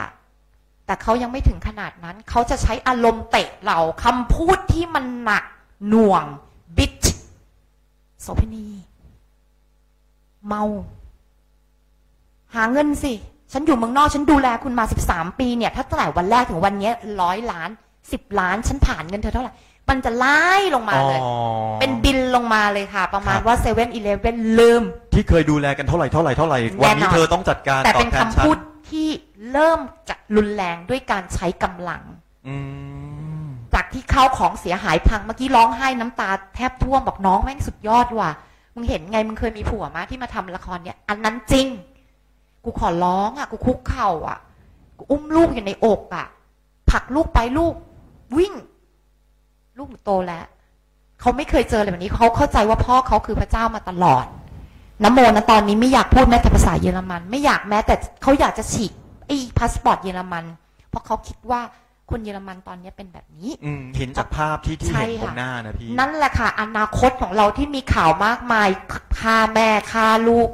[0.85, 5.43] แต่เขายังไม่ถึงขนาดนั้น เขาจะใช้อารมณ์เตะเราคำพูดที่มันหนัก
[5.89, 6.25] หน่วง
[6.77, 7.05] บิช
[8.21, 8.67] โสเภณี
[10.47, 10.63] เมา
[12.55, 13.13] หาเงินสิ
[13.53, 16.89] ฉันอยู่เมืองนอก ฉันดูแลคุณมาสิบสามปีเนี่ย ถ้าตั้งแต่วันแรกถึงวันเนี้
[17.21, 17.69] ร้อยล้าน
[18.11, 19.53] สิบล้าน ฉันผ่านเงินเธอเท่าไหร่
[19.89, 21.31] มันจะไล่ลงมาเลย อ๋อ
[21.79, 24.83] เป็นบินลงมาเลยค่ะ ประมาณครับว่าเซเว่นอีเลฟเว่นลืม
[25.13, 28.57] ที่เคยดูแลกันเท่าไหร่เท่าไหร่เท่าไหร่แน่นอนวันนี้เธอต้องจัดการแต่ตอเป็บนแทคำนฉันพูด
[28.89, 29.09] ที่
[29.51, 32.01] เริ่มจะรุนแรงด้วยการใช้กำลัง
[32.47, 32.55] อื
[33.43, 38.31] มจากที่เข้าของเสียหายพังเมื่อกี้ร้องไห้น้ำตาแทบท่วมบอกน้องแม่งสุดยอดว่ะ
[38.75, 41.67] มึงเห็นไงมึงเคยมีผัวมาที่มาทำละครเนี่ย อันนั้นจริง
[42.63, 44.37] กูขอร้องอะ กูคุกเข่าอะ
[44.97, 46.27] กูอุ้มลูกอยู่ในอกอะ
[46.89, 47.73] ผลักลูกไปลูก
[48.37, 48.53] วิ่ง
[49.77, 50.45] ลูกหนูโตแล้ว
[51.19, 54.25] เขาไม่เคยเจออะไรแบบนี้เขาเข้าใจว่าพ่อเขาคือพระเจ้ามาตลอด
[55.03, 58.91] น้ำโมนะตอนนี้ไม่อยากพูดแม้แต่ภาษาเยอรมัน ไม่อยากแม้แต่เขาอยากจะฉีก
[59.27, 60.45] ไอ้พาสปอร์ตเยอรมัน
[60.89, 61.61] เพราะเขาคิดว่า
[62.09, 68.67] คนเยอรมันตอนนี้เป็นแบบนี้ อืมเห็นจากภาพที่ที่ใช่เห็นบนค่ะหน้านะพี่ นั่นแหละค่ะ อนาคตของเราที่มีข่าวมากมาย
[69.19, 70.49] ฆ่าแม่ฆ่าลูก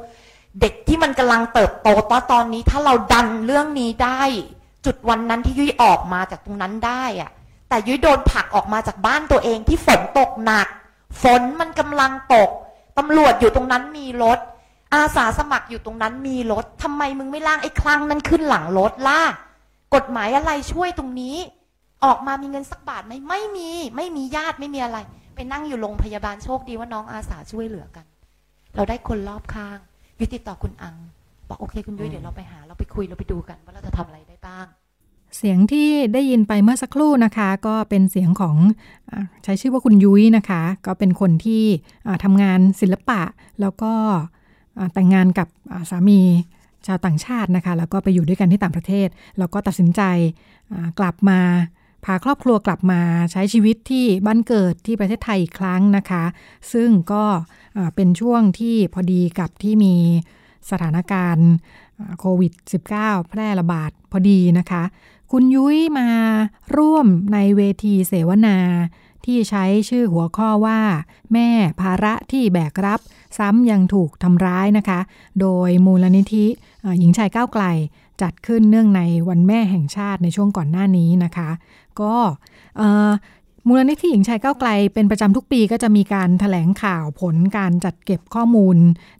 [0.60, 4.22] เด็กที่มันกำลังเติบโตตอนตอนนี้ถ้าเราดันเรื่องนี้ได้
[4.86, 7.30] จุดวันนั้นที่ยุ้ยออกมาจากตรงนั้นได้อะ
[7.68, 10.66] แต่ยุ้ยโดนผลักออกมาจากบ้านตัวเองที่ฝนตกหนัก
[11.22, 12.50] ฝนมันกำลังตก
[12.98, 14.38] ตำรวจอยู่ตรงนั้นมีรถ
[14.94, 19.20] อาสาสมัครอยู่ตรงนั้นมีรถทำไมมึงไม่ล่างไอ้คลังนั้นขึ้นหลังรถล่ะ
[19.94, 21.36] กฎหมายอะไรช่วยตรงนี้
[22.04, 24.98] ออกมามีเงินสักบาทไหมไม่มี ไม่มีญาติไม่มีอะไร
[25.34, 28.06] ไปนั่งอยู่โรงพยาบาลโชคดีว่าน้องอาสาช่วยเหลือกัน
[28.74, 29.78] เราได้คนรอบข้าง
[30.20, 30.94] ยุติดต่อคุณอัง
[31.48, 34.66] บอกโอเคคุณยุ้ยเดี๋ยวเราไปหา เราไปคุยเราไปดูกัน ว่าเราจะทำอะไรได้บ้าง
[35.36, 38.56] เสียงที่ได้ยินไปเมื่อสักครู่นะคะ ก็เป็นเสียงของ
[39.10, 41.62] อาใช้ชื่อว่าคุณยุ้ยนะคะ ก็เป็นคนที่
[42.06, 43.20] อ่าทำงานศิลปะ
[43.60, 43.92] แล้วก็
[44.78, 46.20] อ่าแต่งงานกับอ่าสามี
[46.86, 50.02] ชาวต่างชาตินะคะ แล้วก็ไปอยู่ด้วยกันที่ต่างประเทศ แล้วก็ตัดสินใจ
[50.72, 51.40] อ่ากลับมา
[52.04, 53.00] พาครอบครัวกลับมา
[53.32, 56.24] ใช้ชีวิตที่บ้านเกิดที่ประเทศไทยอีกครั้งนะคะ
[56.72, 57.24] ซึ่งก็
[57.94, 59.94] เป็นช่วงที่พอดีกับที่มี
[60.70, 61.50] สถานการณ์
[62.18, 62.52] โควิด
[62.90, 64.82] -19 แพร่ระบาดพอดีนะคะ
[65.32, 66.08] คุณยุ้ยมา
[66.76, 68.58] ร่วมในเวทีเสวนา
[69.24, 70.80] ที่ใช้ชื่อหัวข้อว่า
[71.32, 71.48] แม่
[71.80, 73.00] ภาระที่แบกรับ
[73.38, 75.00] ซ้ำยังถูกทำร้ายนะคะ
[75.40, 76.46] โดยมูลนิธิ
[76.98, 77.64] หญิงชายก้าวไกล
[78.22, 81.50] จัดขึ้นเนื่องในวันแม่แห่งชาติในช่วงก่อนหน้านี้นะคะ
[82.00, 82.14] ก็
[83.70, 88.76] มูลนิธิหญิงชายก้าวไกลเป็นประจำทุกปีก็จะมีการถแถลงข่าวผลการจัดเก็บข้อมูล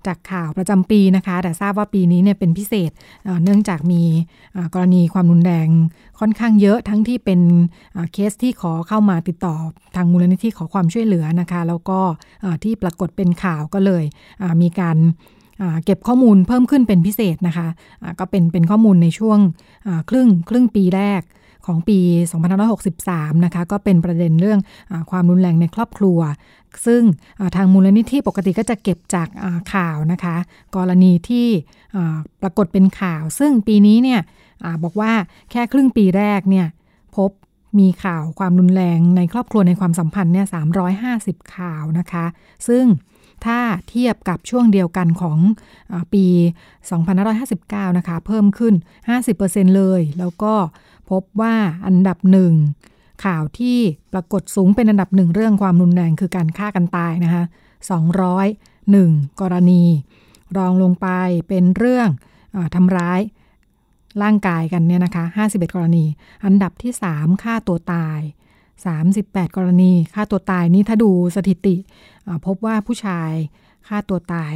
[0.07, 2.91] จากข่าวประจำปีนะคะ แต่ทราบว่าปีนี้เนี่ยเป็นพิเศษ
[3.45, 4.03] เนื่องจากมี
[4.75, 5.69] กรณีความรุนแรง
[6.21, 7.41] ค่อนข้างเยอะทั้งที่เป็น
[8.13, 9.57] เคสที่ขอเข้ามาติดต่อ
[9.97, 12.01] ทางมูลนิธิขอความช่วยเหลือนะคะ แล้วก็
[12.65, 14.05] ที่ปรากฏเป็นข่าวก็เลย
[14.63, 14.97] มีการ
[15.85, 17.68] เก็บข้อมูลเพิ่มขึ้นเป็นพิเศษนะคะ
[18.03, 19.38] อ่าก็เป็นเป็นข้อมูลในช่วง
[20.11, 21.23] ครึ่งครึ่งปีแรก
[21.66, 21.99] ของปี
[22.73, 26.18] 2563 นะคะ ก็เป็นประเด็นเรื่องอความรุนแรงในครอบครัว
[26.87, 27.03] ซึ่ง
[27.57, 29.29] ทางมูลนิธิปกติก็จะเก็บจาก
[29.73, 30.37] ข่าวนะคะ
[30.77, 31.47] กรณีที่
[32.42, 34.21] ปรากฏเป็นข่าว ซึ่งปีนี้เนี่ย
[34.64, 35.12] อบอกว่า
[35.51, 36.66] แค่ครึ่งปีแรกเนี่ย
[37.16, 37.31] พบ
[37.79, 40.47] มีข่าวความรุนแรงในครอบครัวในความสัมพันธ์เนี่ย
[41.01, 42.25] 350 ข่าวนะคะ
[42.68, 42.85] ซึ่ง
[43.46, 45.38] ถ้าเทียบกับช่วงเดียวกันของ
[45.92, 46.27] อาปี
[47.12, 48.74] 2559 นะคะ เพิ่มขึ้น
[49.24, 50.55] 50%เลย แล้วก็
[51.11, 51.55] พบว่า
[51.87, 52.53] อันดับหนึ่ง
[53.24, 53.79] ข่าวที่
[54.12, 57.44] ปรากฏสูงเป็นอันดับหนึ่งเรื่องความรุนแรงคือการฆ่ากันตายนะคะ
[58.62, 59.83] 201 กรณี
[60.57, 61.09] รองลงไป
[61.48, 62.09] เป็นเรื่อง
[62.55, 63.20] อทำร้าย
[64.22, 66.05] ร่างกายกันเนี่ยนะคะ 51 กรณี
[66.44, 68.20] อันดับที่ 3 ฆ่าตัวตาย
[68.87, 71.77] 38 กรณีฆ่าตัวตายนี่ถ้าดูสถิติ
[72.47, 73.31] พบว่าผู้ชาย
[73.88, 74.55] ฆ่าตัวตาย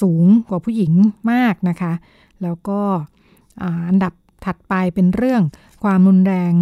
[0.00, 0.92] สูงกว่าผู้หญิง
[1.32, 1.92] มากนะคะ
[2.42, 2.80] แล้วก็
[3.88, 4.12] อันดับ
[4.44, 5.42] ถัดไปเป็นเรื่อง
[5.84, 6.52] ความรุนแรง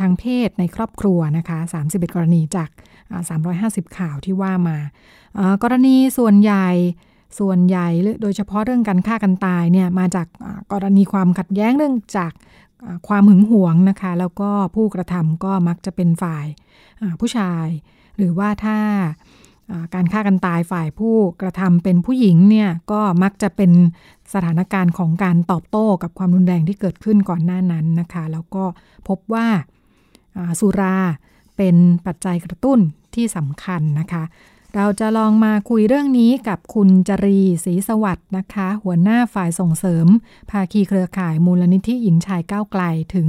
[0.00, 2.70] ทางเพศในครอบครัวนะคะ 31 กรณีจาก
[3.10, 3.22] อ่า
[3.84, 4.78] 350 ข่าวที่ว่ามา
[5.62, 6.68] กรณีส่วนใหญ่
[7.38, 7.88] ส่วนใหญ่
[8.22, 10.26] โดยเฉพาะเรื่องการฆ่ากันตายเนี่ยมาจาก
[10.72, 12.32] กรณีความขัดแย้งเรื่องจาก
[13.08, 16.46] ความหึงหวงนะคะ แล้วก็ผู้กระทำก็มักจะเป็นฝ่าย
[17.20, 17.66] ผู้ชาย
[18.16, 18.78] หรือว่าถ้า
[19.94, 23.70] การฆ่ากันตายฝ่ายผู้กระทำเป็นผู้หญิงเนี่ยก็มักจะเป็น
[24.34, 28.64] สถานการณ์ของการตอบโต้กับความรุนแรงที่เกิดขึ้นก่อนหน้านั้นนะคะ แล้วก็
[29.08, 29.46] พบว่า
[30.60, 30.96] สุรา
[31.56, 32.78] เป็นปัจจัยกระตุ้น
[33.14, 34.22] ที่สำคัญนะคะ
[34.78, 40.06] เราจะลองมาคุยเรื่องนี้กับคุณจรีศรีสวัสด์นะคะ หัวหน้าฝ่ายส่งเสริม
[40.50, 42.82] ภาคีเครือข่ายมูลนิธิหญิงชายก้าวไกล
[43.14, 43.28] ถึง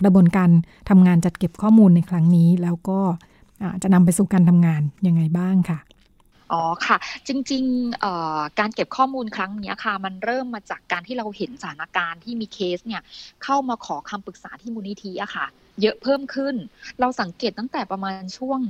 [0.00, 0.50] กระบวนการ
[0.88, 3.00] ทำงานจัดเก็บข้อมูลในครั้งนี้ แล้วก็
[3.82, 5.78] จะนำไปสู่การทำงานยังไงบ้างค่ะ
[6.52, 6.96] อ๋อค่ะ
[7.28, 13.02] จริงๆการเก็บข้อมูลครั้งนี้ค่ะ มันเริ่มมาจากการที่เราเห็นสถานการณ์ที่มีเคสเนี่ย
[13.44, 15.46] เข้ามาขอคำปรึกษาที่มูลนิธิอะค่ะ
[15.80, 16.54] เยอะเพิ่มขึ้น
[17.00, 18.60] เราสังเกตตั้งแต่ประมาณช่วง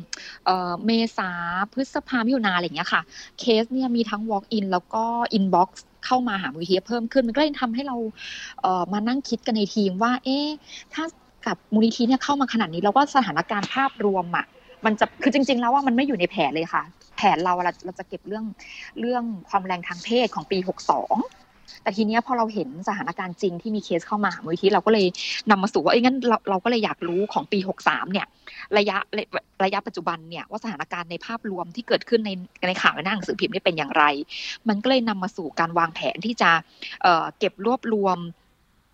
[0.45, 1.31] เเมษา
[1.73, 3.03] พฤษภามิถุนาอะไรอย่างเงี้ยค่ะ
[3.39, 5.05] เคสเนี่ยมีทั้ง walk in แล้วก็
[5.39, 5.69] inbox
[6.05, 7.97] เข้ามาหามูลนิธิเพิ่มขึ้น มันก็เลยทำให้เรา
[8.63, 10.49] เมานั่งคิดกันในทีมว่า เอ๊ะ
[10.95, 11.05] ถ้า
[11.47, 14.47] กับมูลนิธิเนี่ยเข้ามาขนาดนี้แล้วก็สถานการณ์ภาพรวมอะ
[14.85, 16.83] มันจะคือจริง ๆ แล้วว่ามันไม่อยู่ในแผนเลยค่ะ
[17.17, 18.45] แผนเราเราเราจะเก็บเรื่อง
[19.01, 21.42] เรื่องความแรงทางเพศของปี 62
[21.83, 25.07] แต่ทีเนี้ยพอเราเห็นสถานการณ์จริงที่มีเคสเข้ามาหามูลนิธิเราก็เลย
[25.51, 28.27] นำมาสู่ว่าเอ้ยงั้นเราเราก็เลยอยากรู้ของปี 63 เนี่ย
[28.79, 28.97] ระยะ
[29.65, 32.31] ระยะปัจจุบันเนี่ยว่าสถานการณ์ในภาพรวมที่เกิดขึ้นใน
[32.69, 34.05] ในข่าวในหน้าหนังสือพิมพ์นี่เป็นอย่างไร
[34.69, 36.51] มันก็เลยนำมาสู่การวางแผนที่จะ
[37.03, 38.19] เอ่อเก็บรวบรวม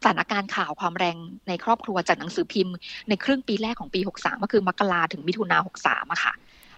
[0.02, 1.16] สถานการณ์ข่าวความแรง
[1.48, 2.74] ในครอบครัวจากหนังสือพิมพ์
[3.08, 6.32] ในครึ่งปีแรกของปี 63 ก็คือมกราถึงมิถุนา63อะค่ะ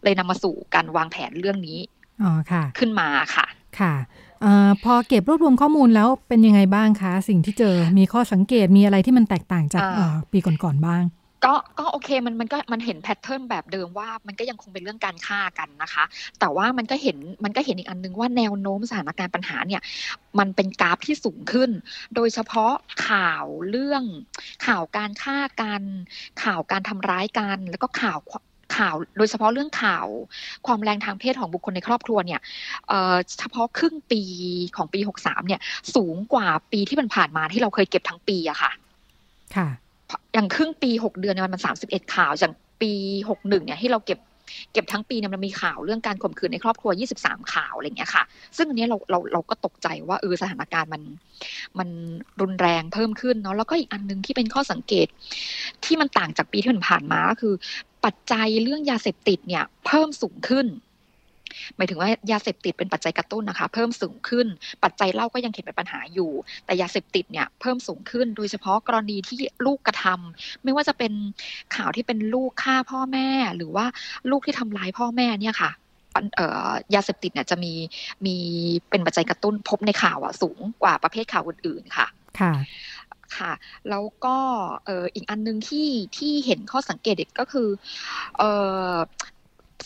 [0.05, 1.79] เลยนำมาสู่การวางแผนเรื่องนี้
[2.23, 3.47] อ๋อค่ะ ขึ้นมาค่ะ
[3.81, 3.95] ค่ะ
[4.30, 11.05] เออพอเก็บรวบรวมข้อมูลแล้วเป็นยังไงบ้างคะ สิ่งที่เจอมีข้อสังเกตมีอะไรที่มันแตกต่างจากอ่าเอ่อปีก่อนๆบ้าง
[11.45, 16.05] ก็ก็โอเคมันมันก็มันเห็นแพทเทิร์นแบบเดิมว่ามันก็ยังคงเป็นเรื่องการฆ่ากันนะคะ
[16.41, 19.83] แต่ว่ามันก็เห็นมันก็เห็นอีกอันนึงว่าแนวโน้มสถานการณ์ปัญหาเนี่ย
[20.39, 21.71] มันเป็นกราฟที่สูงขึ้น
[22.15, 22.73] โดยเฉพาะ
[23.09, 24.03] ข่าวเรื่อง
[24.67, 25.83] ข่าวการฆ่ากัน
[26.43, 28.19] ข่าวการทำร้ายกัน แล้วก็ข่าว
[28.77, 30.07] ข่าว โดยเฉพาะเรื่องข่าว
[30.67, 32.41] ความแรงทางเพศของบุคคลในครอบครัวเนี่ย
[32.89, 34.23] เอ่อเฉพาะครึ่งปี
[34.77, 35.61] ของปี 63 เนี่ย
[35.95, 38.71] สูงกว่าปีที่มันผ่านมาที่เราเคยเก็บทั้งปีอะค่ะ
[39.57, 39.69] ค่ะ
[40.35, 42.93] อย่างครึ่งปี6เดือนเนี่ยมัน31ข่าวอย่างปี
[43.29, 44.19] 61เนี่ยที่เราเก็บ
[44.73, 48.25] เก็บทั้งปีเนี่ยมันมีข่าวเรื่องการข่มขืนในครอบครัว 23 ข่าวอะไรอย่างเงี้ยค่ะ
[48.57, 51.03] ซึ่งอันเนี้ยเราเราเราก็ตกใจว่าเออสถานการณ์มัน
[51.79, 51.89] มัน
[52.41, 55.07] รุนแรงเพิ่มขึ้นเนาะ แล้วก็อีกอันหนึงที่เป็นข้อสังเกต
[55.85, 57.55] ที่มันต่างจากปีที่ผ่านมาก็คือ
[58.05, 60.69] ปัจจัยเรื่องยาเสพติดเนี่ยเพิ่มสูงขึ้น
[61.77, 64.47] หมายถึงว่ายาเสพติดเป็นปัจจัยกระตุ้นนะคะ เพิ่มสูงขึ้น
[64.85, 66.31] ปัจจัยเล้าก็ยังเห็นเป็นปัญหาอยู่
[66.65, 71.13] แต่ยาเสพติดเนี่ยเพิ่มสูงขึ้น โดยเฉพาะกรณีที่ลูกกระทำไม่ว่าจะเป็น
[71.77, 73.87] ข่าวที่เป็นลูกฆ่าพ่อแม่ หรือว่า
[74.31, 75.71] ลูกที่ทำร้ายพ่อแม่เนี่ยค่ะ
[76.95, 77.73] ยาเสพติดเนี่ยจะมี
[78.27, 78.37] มี
[78.91, 82.07] เป็นปัจจัยกระตุ้นพบในข่าวอะสูงกว่าประเภทข่าวอื่นๆค่ะ
[82.41, 82.53] ค่ะ
[83.39, 83.53] ค่ะ
[83.91, 84.37] แล้วก็
[84.87, 87.69] เอ่ออีกอันหนึงที่ที่เห็นข้อสังเกตอีกก็คือ
[88.39, 88.51] เอ่
[88.93, 88.95] อ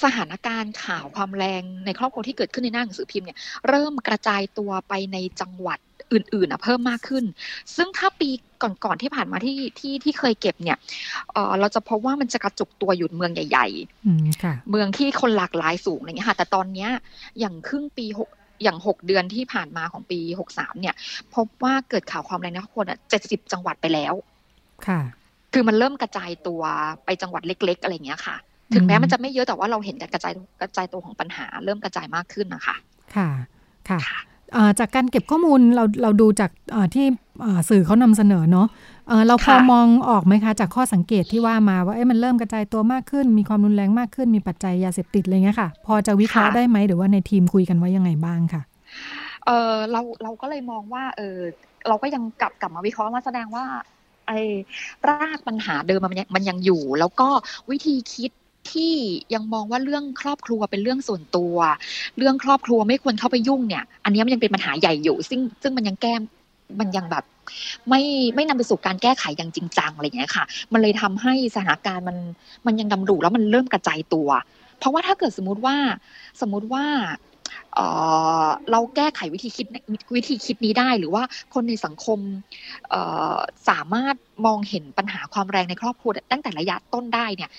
[0.05, 5.79] สถานการณ์ข่าวความแรงในครอบครัวที่เกิดขึ้นในหน้าหนังสือพิมพ์เนี่ยเริ่มกระจายตัวไปในจังหวัด
[6.13, 7.25] อื่นๆอะเพิ่มมากขึ้น
[7.77, 8.31] ซึ่งถ้าปี
[8.63, 10.79] ก่อนๆที่ผ่านมาที่ที่ที่เคยเก็บเนี่ย
[11.33, 16.91] เอ่อเราจะพบว่ามันจะกระจุกตัวอยู่เมืองใหญ่ๆอืมค่ะเมืองที่คนหลากหลายสูงอะไรเงี้ยค่ะ แต่ตอนเนี้ย
[17.39, 18.29] อย่างครึ่งปีหก
[18.65, 20.95] อย่างหกเดือนที่ผ่านมาของปีหกสามเนี่ย
[21.35, 24.15] พบว่าเกิดข่าวความแรงในครอบครัวเจ็ดสิบจังหวัดไปแล้ว
[24.87, 25.01] ค่ะ
[25.53, 26.63] คือมันเริ่มกระจายตัว
[27.05, 28.37] ไปจังหวัดเล็ก ๆ อะไรเงี้ยค่ะ
[28.75, 32.77] ถึงแม้มันจะไม่เยอะแต่ว่าเราเห็นการกระจายกระจายตัวของปัญหา เริ่มกระจายมากขึ้นนะคะ
[33.17, 33.29] ค่ะ
[33.89, 34.19] ค่ะค่ะ
[34.53, 37.07] เอ่อจากการเก็บข้อมูลเราเราดูจากเอ่อที่
[37.43, 38.67] เอ่อสื่อเขานำเสนอเนาะ
[39.09, 48.63] เอ่อเราพอค่ะมองออกไหมคะ จากข้อสังเกตที่ว่ามาว่าเอ้มันเริ่มกระจายตัวมากขึ้น มีความรุนแรงมากขึ้นมีปัจจัยยาเสพติดอะไรเงี้ยค่ะ พอจะวิเคราะห์ได้ไหมหรือว่าในทีมคุยกันว่ายังไงบ้างค่ะ
[49.47, 51.39] เออเราเราก็เลยมองว่าเออ
[51.89, 53.65] เราก็ยังกลับกลับมาวิเคราะห์ว่าแสดงว่า
[54.27, 54.41] ไอ้
[55.09, 57.29] รากปัญหาเดิมมันยังมันยังอยู่ แล้วก็
[57.71, 58.31] วิธีคิด
[58.73, 58.95] ที่
[59.35, 61.57] ยังมองว่าเรื่องครอบครัวเป็นเรื่องส่วนตัว
[62.19, 66.15] เรื่องครอบครัวไม่ควรเข้าไปยุ่งเนี่ย อันเนี้ยมันยังเป็นปัญหาใหญ่อยู่ ซึ่งซึ่งมันยังแก้
[66.81, 67.25] มันยังแบบ
[67.89, 68.03] ไม่
[68.35, 72.17] ไม่นำไปสู่การแก้ไขอย่างจริงจังอะไรอย่างเงี้ยค่ะ มันเลยทำให้สถานการณ์มัน
[72.67, 74.29] มันยังดำรุแล้วมันเริ่มกระจายตัว
[74.79, 75.77] เพราะว่าถ้าเกิดสมมติว่า
[76.41, 76.85] สมมติว่า
[78.71, 79.67] เราแก้ไขวิธีคิด
[80.17, 81.23] วิธีคิดนี้ได้ หรือว่า
[81.55, 82.19] คนในสังคม
[83.69, 87.51] สามารถมองเห็นปัญหาความแรงในครอบครัวตั้งแต่ระยะต้นได้เนี่ย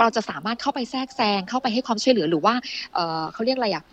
[0.00, 2.54] เราจะสามารถเข้าไปแทรกแซงเข้าไปให้ความช่วยเหลือหรือว่า
[3.32, 3.84] เขาเรียกอะไรอะ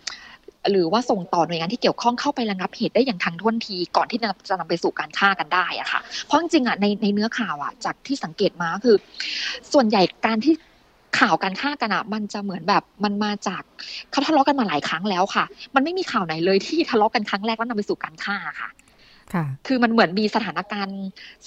[0.70, 4.18] หรือว่าส่งต่อหน่วยงานที่เกี่ยวข้องเข้าไประงับเหตุได้อย่างทันท่วงทีก่อนที่
[4.48, 8.96] จะนำไปสู่การฆ่ากันได้อะค่ะ เพราะจริงๆอะในในเนื้อข่าวอะจากที่สังเกตมาคือ
[9.72, 10.54] ส่วนใหญ่การที่
[11.20, 13.62] ข่าวการฆ่ากันอะมันจะเหมือนแบบมันมาจาก
[14.10, 15.44] เขาทะเลาะกันมาหลายครั้งแล้วค่ะ
[15.74, 18.70] มันไม่มีข่าวไหนเลยที่ทะเลาะกันครั้งแรกแล้วนำไปสู่การฆ่าค่ะ
[19.34, 21.00] ค่ะคือมันเหมือนมีสถานการณ์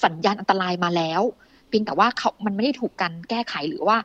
[0.03, 3.97] สัญญาณอันตรายมาแล้วเพียงแต่ว่าเขามันไม่ได้ถูกการแก้ไขหรือว่า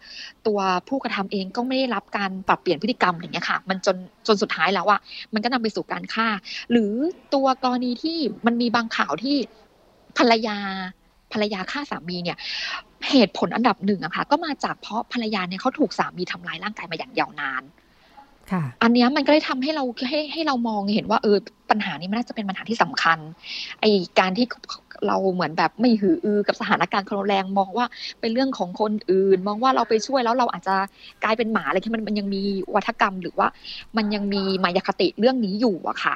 [0.46, 5.00] ตัวผู้กระทำเองก็ไม่ได้รับการปรับเปลี่ยนพฤติกรรมอย่างเงี้ยค่ะ มันจนจนสุดท้ายแล้วอะ
[5.34, 6.28] มันก็นำไปสู่การฆ่า
[6.70, 6.92] หรือ
[7.34, 9.36] ตัวกรณีที่มันมีบางข่าวที่
[10.18, 10.58] ภรรยา
[11.32, 12.38] ภรรยาฆ่าสามีเนี่ย
[13.10, 17.62] เหตุผลอันดับหนึ่งอะค่ะก็มาจากเพราะภรรยาเนี่ยเขาถูกสามีทำร้ายร่างกายมาอย่างยาวนาน
[18.82, 21.36] อันนี้มันก็ได้ทำให้เราให้ให้เรามองเห็นว่าเออ
[21.70, 23.18] ปัญหานี้มันน่าจะเป็นปัญหาที่สำคัญ
[23.80, 23.84] ไอ
[24.18, 24.46] การที่
[25.06, 27.86] เราเหมือนแบบไม่หืออือกับสถานการณ์ความรุนแรงมองว่า
[28.20, 30.76] เป็นเรื่องของคนอื่น มองว่าเราไปช่วยแล้วเราอาจจะ
[31.24, 32.42] กลายเป็นหมาอะไรที่มันมันยังมี
[32.74, 33.48] วัฒกรรม หรือว่า
[33.96, 36.14] มันยังมีมายาคติเรื่องนี้อยู่อะค่ะ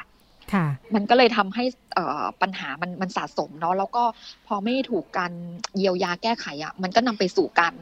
[0.94, 4.04] มันก็เลยทำให้เอ่อปัญหามันมันสะสมเนาะแล้วก็
[4.46, 5.32] พอไม่ถูกการ
[5.76, 7.74] เยียวยาแก้ไขอะมันก็นำไปสู่การ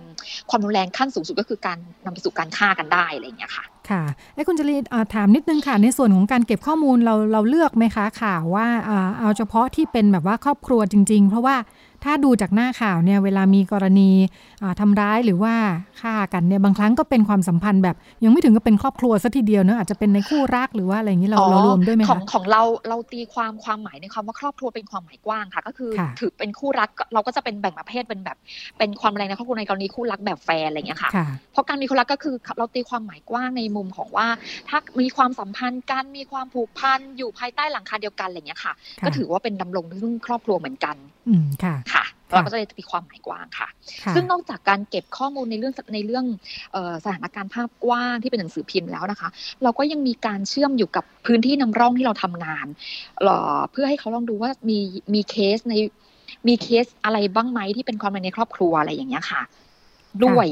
[0.50, 4.02] ความรุนแรงขั้นสูงสุดก็คือการนำไปสู่การฆ่ากันได้อะไรอย่างเงี้ยค่ะ ค่ะ
[4.34, 11.56] ไอ้คุณจรีอ่าถามนิดนึงค่ะ ในส่วนของการเก็บข้อมูลเราเราเลือกไหมคะข่าวว่าอ่าเอาเฉพาะที่เป็นแบบว่าครอบครัวจริง ๆ เพราะว่า
[12.04, 14.10] ถ้าดูจากหน้าข่าวเนี่ยเวลามีกรณี
[14.62, 15.54] อ่าทำร้ายหรือว่า
[16.00, 28.36] ฆ่ากันเนี่ยบางครั้งก็เป็นความสัมพันธ์แบบ ยังไม่ถึงกับเป็นครอบครัวซะทีเดียวเนอะอาจจะเป็นในคู่รักหรือว่าอะไรอย่างนี้เราเรารวมด้วยไหมของคะของเราเราตีความความหมายในคำว่าครอบครัวเป็นความหมายกว้างค่ะ ก็คือค่ะถือเป็นคู่รักเราก็จะเป็นแบ่งประเภทเป็นแบบ
[28.78, 34.26] เป็นความแรงในครอบครัวในกรณีคู่รักแบบแฟนอะไรอย่างเงี้ยค่ะค่ะเพราะการมีคนรักก็คือเราตีความหมายกว้างในมุมของว่า
[34.68, 40.96] ถ้ามีความสัมพันธ์กันมีความผูกพันอยู่ภายใต้หลังคาเดียวกันอะไรอย่างเงี้ยค่ะค่ะก็ถือว่าเป็นดำรงเรื่องครอบครัวเหมือนกัน
[41.28, 41.89] อืมค่ะค่ะค่ะ
[42.30, 43.68] เราก็จะเลยตีความหมายกว้างค่ะ
[44.04, 46.24] ค่ะ ซึ่งนอกจากการเก็บข้อมูลในเรื่องในเรื่อง
[46.72, 49.28] เอ่อสถานการณ์ภาพกว้างที่เป็นหนังสือพิมพ์แล้วนะคะ
[49.62, 52.66] เราก็ยังมีการเชื่อมอยู่กับพื้นที่นำร่องที่เราทำงาน
[53.20, 54.78] เอ่อเพื่อให้เขาลองดูว่ามี
[55.14, 55.74] มีเคสใน
[56.48, 59.42] มีเคสอะไรบ้างไหมที่เป็นความในครอบครัวอะไรอย่างเงี้ยค่ะ
[60.24, 60.48] ด้วย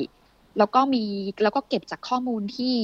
[0.59, 1.05] แล้วก็มี
[1.43, 2.77] แล้วก็เก็บจากข้อมูลที่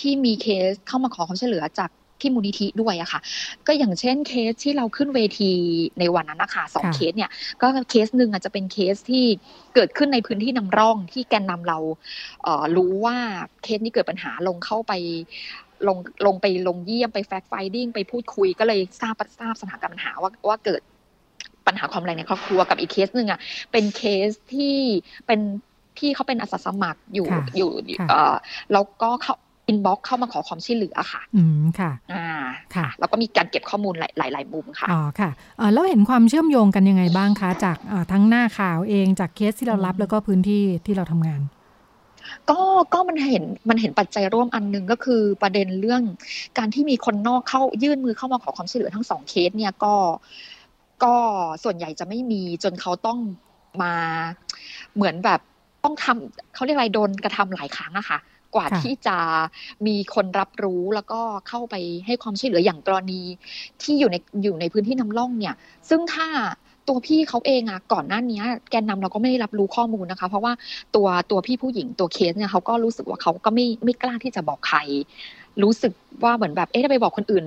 [0.00, 3.20] ที่มีเคสเข้ามาขอความช่วยเหลือจาก ที่มูลนิธิด้วยอะค่ะ
[3.66, 5.52] ก็อย่างเช่นเคสที่เราขึ้นเวที
[6.00, 7.30] ในวันนั้นนะคะสองค่ะเคสเนี่ย
[7.62, 9.24] ก็เคสหนึ่งอาจจะเป็นเคสที่
[9.74, 11.78] เกิดขึ้นในพื้นที่นำร่องที่แกนนำเรา
[12.42, 13.16] เอ่อรู้ว่า
[13.62, 14.92] เคสนี้เกิดปัญหาลงเข้าไป
[15.88, 20.82] ลงลงไปลงเยี่ยมไป fact finding ไปพูดคุยก็เลยทราบทราบสถานการณ์ปัญหาว่าว่าเกิด
[21.66, 23.40] ปัญหาความแรงในครอบครัวกับอีกเคสหนึ่งอะ
[23.72, 24.76] เป็นเคสที่
[25.26, 25.40] เป็น
[25.96, 28.34] พี่เขาเป็นอาสาสมัครอยู่ค่ะอยู่ค่ะเอ่อ
[28.72, 29.34] แล้วก็เข้า
[29.68, 32.26] inbox เข้ามาขอความช่วยเหลือค่ะ อืมค่ะ อ่า
[32.74, 41.40] ค่ะ แล้วก็มีการเก็บข้อมูลหลายหลายหลายมุมค่ะ อ๋อค่ะเอ่อแล้วเห็นความเชื่อมโยงกันยังไงบ้างคะ จากเอ่อทั้งหน้าข่าวเองจากเคสที่เรารับอืมแล้วก็พื้นที่ที่เราทำงาน
[42.50, 42.60] ก็
[42.92, 46.02] ก็มันเห็นมันเห็นปัจจัยร่วมอันหนึ่งก็คือประเด็นเรื่อง
[46.58, 49.94] การที่มีคนนอกเข้ายื่นมือเข้ามาขอความช่วยเหลือทั้งสองเคสเนี่ยก็
[51.04, 51.14] ก็
[51.64, 53.18] ส่วนใหญ่จะไม่มีจนเขาต้อง
[53.82, 53.94] มา
[54.94, 55.40] เหมือนแบบ
[55.84, 58.18] ต้องทำเขาเรียกอะไรโดนกระทำหลายครั้งอะค่ะ
[58.54, 59.16] กว่าค่ะที่จะ
[59.86, 61.74] มีคนรับรู้แล้วก็เข้าไป
[62.06, 63.22] ให้ความช่วยเหลืออย่างกรณี
[63.82, 65.54] ที่อยู่ในอยู่ในพื้นที่นำร่องเนี่ย
[65.88, 66.28] ซึ่งถ้า
[66.88, 70.52] ตัวพี่เขาเองอะก่อนหน้านี้แกนนำเราก็ไม่ได้รับรู้ข้อมูลนะคะ เพราะว่า
[70.94, 74.78] ตัวตัวพี่ผู้หญิงตัวเคสเนี่ยเขาก็รู้สึกว่าเขาก็ไม่ไม่กล้าที่จะบอกใคร
[75.62, 75.92] รู้สึก
[76.24, 77.44] ว่าเหมือนแบบเอ๊ะถ้าไปบอกคนอื่น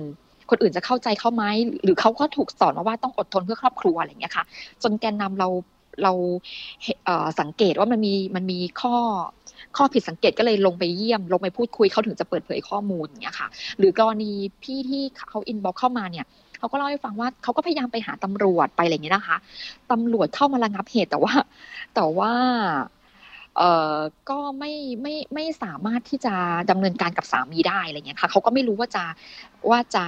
[0.50, 1.44] คนอื่นจะเข้าใจเขาไหม
[1.82, 4.44] หรือเขาก็ถูกสอนมาว่าต้องอดทนเพื่อครอบครัวอะไรอย่างเงี้ยค่ะ
[4.82, 5.48] จนแกนนำเรา
[6.02, 6.12] เรา
[6.82, 8.94] เห็นเอ่อสังเกตว่ามันมีมันมีข้อ
[9.76, 14.30] ข้อผิดสังเกตก็เลยลงไปเยี่ยม ลงไปพูดคุยเขาถึงจะเปิดเผยข้อมูลอย่างเงี้ยค่ะ หรือกรณี
[14.62, 16.26] พี่ที่เขา inbox เข้ามาเนี่ย
[16.58, 19.36] เขาก็เล่าให้ฟังว่าเขาก็พยายามไปหาตำรวจไปอะไรอย่างเงี้ยนะคะ
[19.90, 21.32] ตำรวจเข้ามาระงับเหตุแต่ว่า
[21.94, 22.32] แต่ว่า
[23.56, 23.96] เอ่อ
[24.30, 26.34] ก็ไม่ไม่ไม่สามารถที่จะ
[26.70, 29.04] ดำเนินการกับสามีได้อะไรเงี้ยค่ะเขาก็ไม่รู้ว่าจะ
[29.70, 30.04] ว่าจะ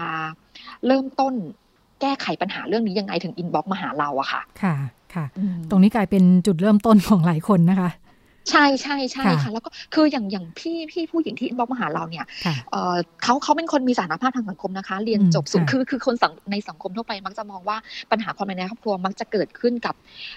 [0.86, 1.34] เริ่มต้น
[2.00, 4.74] แก้ไขปัญหาเรื่องนี้ยังไงถึง inbox มาหาเราอะค่ะ ค่ะ
[5.14, 7.90] ค่ะอืมตรงนี้กลายเป็นจุดเริ่มต้นของหลายคนนะคะ
[8.50, 17.76] ใช่ใช่ใช่ค่ะค่ะ แล้วก็คืออย่างอย่างพี่พี่ผู้หญิงที่ inbox มาหาเราเนี่ยค่ะเอ่อเขาเขาเป็นคนมีสถานภาพทางสังคมนะคะ เรียนอืมจบสูงค่ะคือคือคนสังในสังคมทั่วไปมักจะมองว่า
[18.10, 19.94] ปัญหาความในครอบครัวมักจะเกิดขึ้นกับ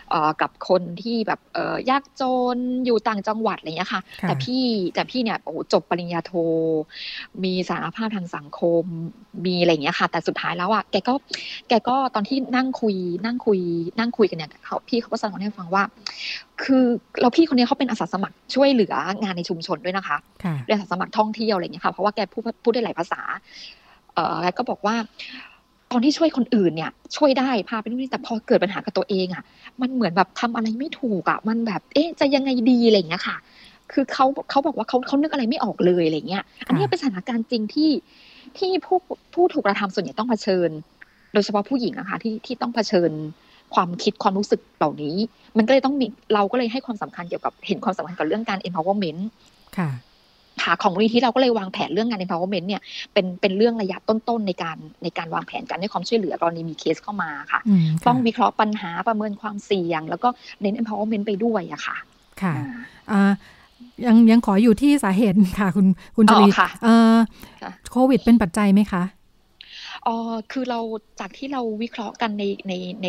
[0.09, 2.23] เอ่อกับคนที่แบบเอ่อยากจ
[2.55, 6.31] นอยู่ต่างจังหวัดอะไรอย่างเงี้ยค่ะค่ะ แต่พี่แต่พี่เนี่ยโอ้โหจบปริญญาโท
[7.43, 8.83] มีสถานภาพทางสังคม
[9.45, 11.13] มีอะไรอย่างเงี้ยค่ะ แต่สุดท้ายแล้วอะแกก็
[11.69, 13.59] แกก็ตอนที่นั่งคุยนั่งคุย
[13.99, 15.83] นั่งคุยกันเนี่ยเขาพี่เขาก็สอนให้ฟังว่า
[16.63, 16.83] คือ
[17.21, 18.93] เราพี่คนนี้เขาเป็นอาสาสมัครช่วยเหลือ
[19.23, 23.21] งานในชุมชนด้วยนะคะค่ะเรียนอาสาสมัครท่องเที่ยวอะไรอย่างเงี้ยค่ะเพราะว่าแกพูดพูดได้หลายภาษา
[24.13, 24.95] เอ่อแกก็บอกว่า
[25.91, 29.43] ตอนที่ช่วยคนอื่นเนี่ย ช่วยได้พาไปนู่นนี่แต่พอเกิดปัญหากับตัวเองอะ
[29.81, 33.37] มันเหมือนแบบทำอะไรไม่ถูกอะ มันแบบเอ๊ะจะยังไงดีอะไรอย่างเงี้ยค่ะ
[33.91, 37.91] คือเขาเขาบอกว่าเขาเขานึกอะไรไม่ออกเลยอะไรเงี้ย อันนี้เป็นสถานการณ์จริงที่
[38.57, 38.97] ที่ผู้
[39.33, 40.69] ผู้ถูกกระทำส่วนใหญ่ต้องเผชิญ
[41.33, 43.11] โดยเฉพาะผู้หญิงอะค่ะที่ที่ต้องเผชิญ
[43.75, 45.15] ความคิดความรู้สึกเหล่านี้
[45.57, 49.21] มันก็เลยต้องมีเราก็เลยให้ความสำคัญเกี่ยวกับเห็นความสำคัญกับเรื่องการ empowerment
[49.77, 49.89] ค่ะ
[50.63, 52.81] ค่ะของมูลนิธิเราก็เลยวางแผนเรื่องงาน empowerment เนี่ย
[53.13, 60.29] เป็นเป็นเรื่องระยะต้นๆในการในการวางแผนการให้ความช่วยเหลือกรณีมีเคสเข้ามาค่ะอืมต้ค่ะองวิเคราะห์ปัญหาประเมินความเสี่ยง แล้วก็
[60.61, 61.97] เน้น empowerment ไปด้วยอะค่ะ
[62.41, 62.65] ค่ะอ่า
[63.11, 63.31] อ่า
[64.05, 67.15] ยังยังขออยู่ที่สาเหตุค่ะ คุณคุณอ๋จอรีค่ะเอ่อ
[67.61, 69.03] ค่ะโควิดเป็นปัจจัยไหมคะ
[70.07, 70.15] อ๋อ
[70.51, 70.79] คือเรา
[71.19, 73.07] จากที่เราวิเคราะห์กันในในใน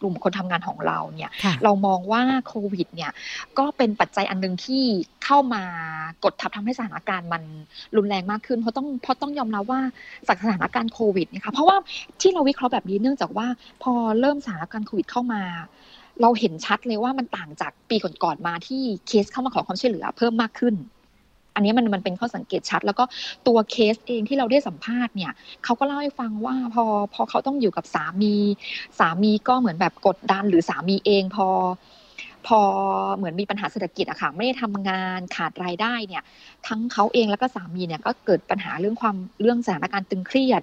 [0.00, 3.12] กลุ่มคนทำงานของเราเนี่ยค่ะเรามองว่าโควิดเนี่ย
[3.58, 4.82] ก็เป็นปัจจัยอันหนึ่งที่
[5.24, 5.62] เข้ามา
[6.24, 7.42] กดทับทำให้สถานการณ์มัน
[7.96, 9.80] รุนแรงมากขึ้นเพราะต้องเพราะต้องยอมรับว่า
[10.28, 11.76] จากสถานการณ์โควิดนะคะเพราะว่า
[12.20, 13.46] ที่เราวิเคราะห์แบบนี้เนื่องจากว่า
[13.82, 15.42] พอเริ่มสถานการณ์โควิดเข้ามา
[16.20, 20.74] เราเห็นชัดเลยว่ามันต่างจากปีก่อนๆมาที่เคสเข้ามาขอความช่วยเหลือเพิ่มมากขึ้น
[21.58, 23.04] อันนี้มันมันเป็นข้อสังเกตชัด แล้วก็
[23.46, 25.32] ตัวเคสเองที่เราได้สัมภาษณ์เนี่ย
[25.64, 28.34] เขาก็เล่าให้ฟังว่าพอพอเขาต้องอยู่กับสามี
[28.98, 31.48] สามีก็เหมือนแบบกดดันหรือสามีเองพอ
[32.46, 32.60] พอ
[33.16, 36.22] เหมือนมีปัญหาเศรษฐกิจอะค่ะไม่ได้ทำงานขาดรายได้เนี่ย
[36.66, 40.62] ทั้งเขาเองแล้วก็สามีเนี่ยก็เกิดปัญหาเรื่องความเรื่องสถานการณ์ตึงเครียด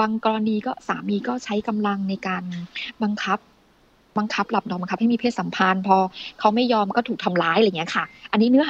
[0.00, 2.42] บางกรณีก็สามีก็ใช้กำลังในการ
[3.02, 3.38] บังคับ
[4.18, 5.96] บังคับหลับนอนบังคับให้มีเพศสัมพันธ์ พอ
[6.40, 8.66] เขาไม่ยอมก็ถูกทำร้ายอะไรอย่างเงี้ยค่ะ อันนี้เนื้อ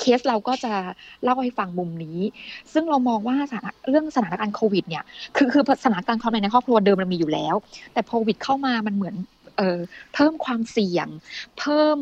[0.00, 0.72] เคสเราก็จะ
[1.22, 2.18] เล่าให้ฟังมุมนี้
[2.72, 5.04] ซึ่งเรามองว่าสถานเรื่องสถานการณ์โควิดเนี่ย
[5.36, 7.54] คือคือสถานการณ์ความในครอบครัวเดิมมันมีอยู่แล้ว
[7.92, 9.14] แต่โควิดเข้ามามันเหมือน
[9.56, 9.78] เอ่อ
[10.14, 11.08] เพิ่มความเสี่ยง
[11.58, 11.98] เพิ่ม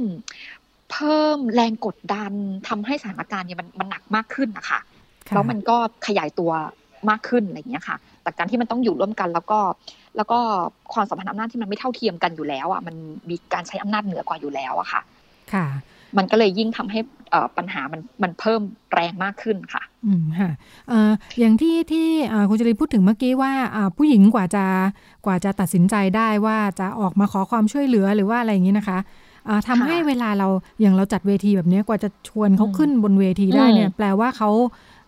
[0.93, 2.33] เพิ่มแรงกดดัน
[2.69, 4.81] ทำให้สถานการณ์เนี่ยมันมันหนักมากขึ้นนะคะ
[5.29, 5.77] ค่ะแล้วมันก็
[6.07, 6.51] ขยายตัว
[7.11, 9.61] มากขึ้นอะไรอย่างเงี้ยค่ะ แต่การที่มันต้องอยู่ร่วมกันแล้วก็
[10.17, 10.39] แล้วก็
[10.95, 12.97] ความสัมพันธ์อำนาจที่มันไม่เท่าเทียมกันอยู่แล้วอะมัน
[13.31, 15.01] มีการใช้อำนาจเหนือกว่าอยู่แล้วอะค่ะ
[15.53, 15.67] ค่ะ
[16.17, 17.01] มันก็เลยยิ่งทำให้
[17.31, 18.61] เอ่อปัญหามันมันเพิ่ม
[18.93, 20.51] แรงมากขึ้นค่ะ อืมค่ะ
[20.89, 24.65] เอ่ออย่างที่ที่อ่าคุณจรีพูดถึงเมื่อกี้ว่าอ่าผู้หญิงกว่าจะ
[25.27, 28.99] กว่าจะตัดสินใจได้ว่าจะออกมาขอความช่วยเหลือหรือว่าอะไรอย่างนี้นะคะ
[29.49, 30.49] อ่าทำให้ค่ะเวลาเรา
[30.81, 34.51] อย่างเราจัดเวทีแบบเนี้ยกว่าจะชวนเขาอืมขึ้นบนเวทีได้เนี่ยอืมแปลว่าเขา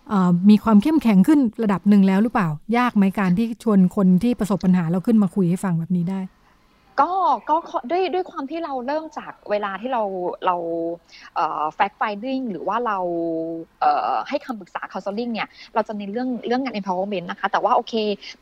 [0.09, 2.49] เอ่อมีความเข้มแข็งขึ้นระดับหนึ่งแล้วหรือเปล่า
[2.79, 6.21] ยากไหมการที่ชวนคนที่ประสบปัญหาเราขึ้นมาคุยให้ฟังแบบนี้ได้
[7.01, 7.11] ก็
[7.49, 7.57] ก็
[7.91, 10.03] ด้วยด้วยความที่เราเริ่มจากเวลาที่เรา
[10.47, 10.57] เรา
[11.75, 12.99] แฟกไฟดิ้งหรือว่าเรา
[14.29, 17.95] ให้คำปรึกษา counseling เนี่ยเราจะในนเรื่องเรื่องงาน empowerment นะคะ แต่ว่าโอเค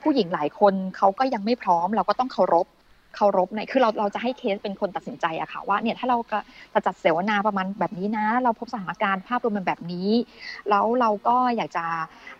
[0.03, 2.66] ผู้หญิงหลายคนเขาก็ยังไม่พร้อม เราก็ต้องเคารพ
[3.16, 6.18] เคารพในคือเราเราจะให้เคสเป็นคนตัดสินใจอะค่ะว่าเนี่ยถ้าเรา
[6.74, 10.11] จะจัดเสวนาประมาณแบบนี้นะ เราพบสถานการณ์ภาพรวมเป็นแบบนี้
[10.70, 11.84] แล้วเราก็อยากจะ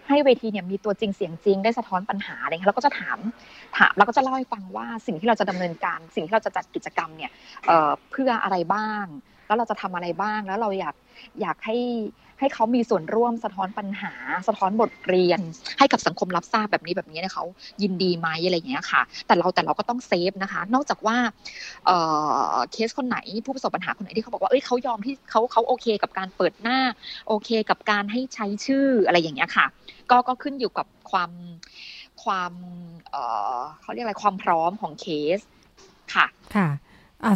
[0.08, 3.18] ให้เวทีเนี่ยมีตัวจริงเสียงจริงได้สะท้อนปัญหาอะไรเงี้ยเราก็จะถาม
[3.76, 7.30] ถามแล้วก็จะเล่าให้ฟังว่าสิ่งที่เราจะดำเนินการสิ่งที่เราจะจัดกิจกรรมเนี่ย
[7.66, 9.04] เเพื่ออะไรบ้าง
[9.46, 10.94] แล้วเราจะทำอะไรบ้างแล้วเราอยาก
[11.40, 11.76] อยากให้
[12.41, 14.12] ให้เขามีส่วนร่วมสะท้อนปัญหา
[14.49, 15.41] สะท้อนบทเรียน
[15.78, 17.45] ให้กับสังคมรับทราบแบบนี้แบบนี้เนี่ยเขา
[17.82, 21.16] ยินดีไหมอะไรอย่างเงี้ยค่ะ แต่เราแต่เราก็ต้องเซฟนะคะ นอกจากว่า
[22.72, 26.78] เคสคนไหนผู้ประสบปัญหาคนไหนที่เขาบอกว่าเอ้ยเขายอมที่เขาเขาโอเคกับการเปิดหน้า
[27.28, 29.66] โอเคกับการให้ใช้ชื่ออะไรอย่างเงี้ยค่ะ
[30.11, 31.30] ก็ก็ขึ้นอยู่กับความ
[32.24, 32.53] ความ
[33.80, 35.39] เขาเรียกอะไรความพร้อมของเคส
[36.14, 36.26] ค่ะ
[36.57, 36.68] ค่ะ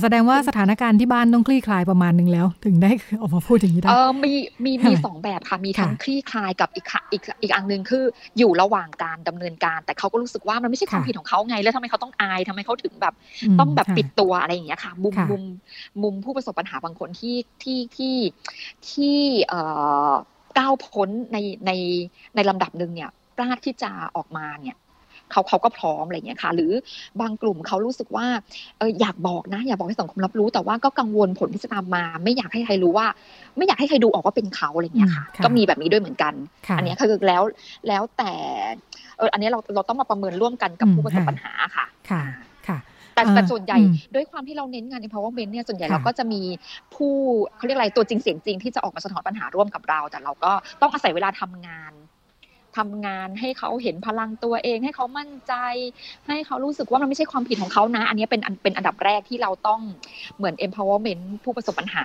[0.03, 4.33] แสดงว่าสถานการณ์ที่บ้านต้องคลี่คลายประมาณหนึ่งแล้ว ถึงได้ออกมาพูดอย่างนี้ได้เออมี
[4.65, 8.05] มีมีสองแบบค่ะมีทั้งคลี่คลายกับอีกอีกอีกอันหนึ่งคือ
[8.39, 13.15] อยู่ระหว่างการดำเนินการ แต่เขาก็รู้สึกว่ามันไม่ใช่ความผิดของเขาไง แล้วทำไมเขาต้องอายทำไมเขาถึงแบบ
[13.61, 15.43] ต้องแบบปิดตัวอะไรอย่างเงี้ยค่ะ มุมมุม
[16.03, 18.17] มุมผู้ประสบปัญหาบางคนที่ที่ที่
[18.91, 19.19] ที่
[19.49, 19.61] เอ่
[20.09, 20.13] อ
[20.59, 21.71] ก้าวพ้นในใน
[22.35, 24.77] ในลำดับหนึ่งเนี่ยกล้าที่จะออกมาเนี่ย
[25.33, 26.73] เขาเขาก็พร้อมอะไรเงี้ยค่ะ หรือ
[27.21, 28.27] บางกลุ่มเขารู้สึกว่า
[28.79, 33.07] เอออยากบอกนะ อยากบอกให้สังคมรับรู้ แต่ว่าก็กังวลผลที่จะตามมา ไม่อยากให้ใครรู้ว่า
[33.57, 36.35] ไม่อยากให้ใครดูออกว่าเป็นเขาอะไรเงี้ยค่ะ ก็มีแบบนี้ด้วยเหมือนกัน
[36.79, 37.43] อันนี้คือแล้ว
[37.89, 38.33] แล้วแต่
[39.19, 42.23] เอออันนี้เราเราต้องมาประเมินร่วมกันกับผู้ประสบปัญหาค่ะค่ะ
[42.69, 42.79] ค่ะ
[43.15, 43.79] แต่แต่ส่วนใหญ่
[44.15, 46.43] ด้วยความที่เราเน้นงาน empowerment เนี่ยส่วนใหญ่เราก็จะมี
[46.95, 47.15] ผู้
[47.57, 51.93] เขาเรียกอะไรตัวจริงเสียงจริงที่จะออกมาสะท้อนปัญหาร่วมกับเรา แต่เราก็ต้องอาศัยเวลาทำงาน
[52.79, 55.55] ทำงานให้เขาเห็นพลังตัวเอง ให้เขามั่นใจ
[56.29, 59.81] ให้เขารู้สึกว่ามันไม่ใช่ความผิดของเขานะ อันนี้เป็นเป็นอันดับแรกที่เราต้อง
[60.37, 62.05] เหมือน empowerment ผู้ประสบปัญหา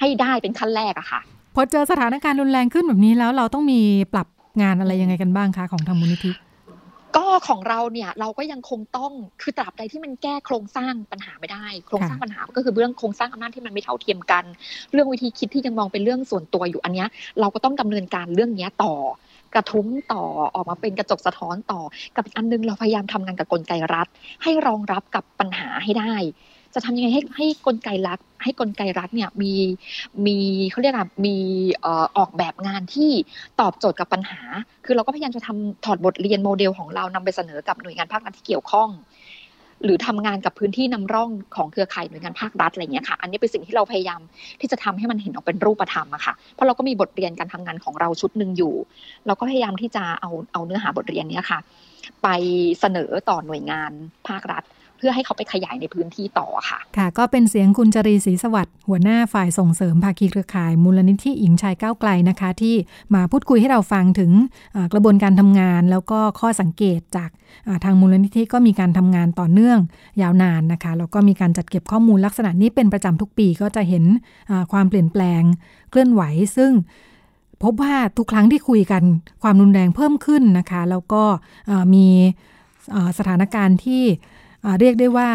[0.00, 1.20] ให้ได้เป็นขั้นแรกอะค่ะ
[1.54, 3.80] พอเจอสถานการณ์รุนแรงขึ้นแบบนี้แล้วเราต้องมี
[4.14, 4.28] ปรับ
[4.62, 6.32] งานอะไรยังไงกันบ้างคะของทางมูลนิธิ
[7.16, 9.12] ก็ของเราเนี่ยเราก็ยังคงต้อง
[9.42, 14.44] คือตราบใดที่มันแก้โครงสร้างปัญหาไม่ได้ โครงสร้างปัญหาก็คือเรื่องโครงสร้างอำนาจที่มันไม่เท่าเทียมกัน
[14.92, 17.04] เรื่องวิธีคิดที่ยังมองเป็นเรื่องส่วนตัวอยู่อันนี้
[17.40, 18.94] เราก็ต้องดำเนินการเรื่องนี้ต่อ
[19.54, 20.22] กระทุ้งต่อ
[20.54, 21.80] ออกมาเป็นกระจกสะท้อนต่อ
[22.16, 24.06] กับอันนึงเราพยายามทำงานกับกลไกรัฐ
[24.42, 26.14] ให้รองรับกับปัญหาให้ได้
[26.74, 29.52] จะทำยังไงให้ให้กลไกรัฐให้กลไกรัฐเนี่ยมี
[30.26, 30.38] มี
[30.70, 31.36] เขาเรียกอะมี
[32.16, 33.10] ออกแบบงานที่
[33.60, 34.40] ตอบโจทย์กับปัญหา
[34.84, 38.88] คือเราก็พยายามจะทำถอดบทเรียนโมเดลของเรานำไปเสนอกับหน่วยงานภาครัฐที่เกี่ยวข้อง
[39.84, 44.20] หรือทำงานกับพื้นที่นำร่องของเครือข่ายหน่วยงานภาครัฐอะไรเงี้ยค่ะ อันนี้เป็นสิ่งที่เราพยายาม
[44.60, 48.74] ที่จะทำให้มันเห็นออกเป็นรูปธรรมอะค่ะ เพราะเราก็มีบทเรียนการทำงานของเราชุดหนึ่งอยู่
[49.26, 51.58] เราก็พยายามที่จะเอาเอาเนื้อหาบทเรียนนี้ค่ะ
[52.22, 52.28] ไป
[52.80, 53.92] เสนอต่อหน่วยงาน
[54.28, 54.62] ภาครัฐ
[55.04, 62.74] พื่อให้เขาไปขยายในพื้นที่ต่อค่ะ ค่ะ ก็เป็นเสียงคุณจรีศรีสวัสดิ์หัวหน้าฝ่ายส่งเสริมภาคีเครือข่ายมูลนิธิหญิงชายก้าวไกลนะคะ ที่
[63.14, 64.30] มาพูดคุยให้เราฟังถึง
[64.92, 67.30] กระบวนการทำงาน แล้วก็ข้อสังเกตจาก
[67.84, 69.78] ทางมูลนิธิก็มีการทำงานต่อเนื่อง
[70.22, 74.04] ยาวนานนะคะแล้วก็มีการจัดเก็บข้อมูลลักษณะนี้เป็นประจำทุกปีก็จะเห็น
[74.72, 75.42] ความเปลี่ยนแปลง
[75.90, 76.22] เคลื่อนไหว
[76.56, 76.72] ซึ่ง
[77.62, 79.02] พบว่าทุกครั้งที่คุยกัน
[79.42, 81.22] ความรุนแรงเพิ่มขึ้นนะคะ แล้วก็
[81.94, 82.06] มี
[83.18, 84.02] สถานการณ์ที่
[84.80, 85.30] เรียกได้ว่า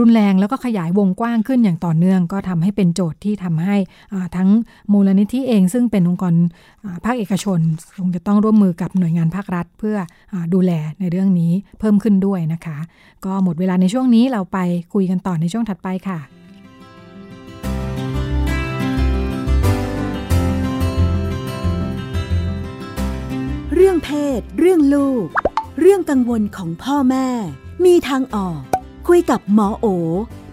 [0.00, 3.76] รุนแรงแล้วก็ขยายวงกว้างขึ้นอย่างต่อเนื่อง ก็ทำให้เป็นโจทย์ที่ทำให้
[4.36, 4.48] ทั้ง
[4.92, 6.34] มูลนิธิเอง ซึ่งเป็นองค์กร
[7.04, 7.60] ภาคเอกชน
[7.98, 9.96] คงจะต้องร่วมมือกับหน่วยงานภาครัฐ เพื่อ
[10.32, 12.78] อดูแลในเรื่องนี้เพิ่มขึ้นด้วยนะคะ
[13.24, 14.58] ก็หมดเวลาในช่วงนี้เราไป
[14.94, 16.20] คุยกันต่อในช่วงถัดไปค่ะ
[23.74, 25.26] เรื่องเพศ เรื่องลูก
[25.80, 27.28] เรื่องกังวลของพ่อแม่
[27.86, 28.60] มีทางออก
[29.08, 29.86] คุยกับหมอโอ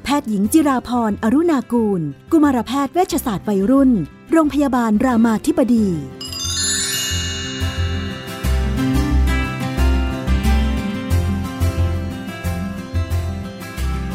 [0.04, 2.02] แพทย์หญิงจิราพรอรุณากูล
[2.32, 3.92] กุมารแพทย์เวชศาสตร์วัยรุ่น
[4.32, 5.88] โรงพยาบาลรามาธิบดี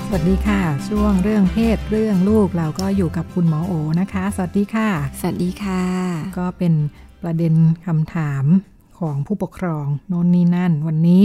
[0.06, 4.88] สวัสดีค่ะ ช่วงเรื่องเพศเรื่องลูกเราก็อยู่กับคุณหมอโอนะคะ สวัสดีค่ะ
[5.20, 5.82] สวัสดีค่ะ
[6.38, 6.74] ก็เป็น
[7.22, 7.54] ประเด็น
[7.86, 8.44] คำถาม
[8.98, 11.24] ของผู้ปกครองโน่นนี่นั่น วันนี้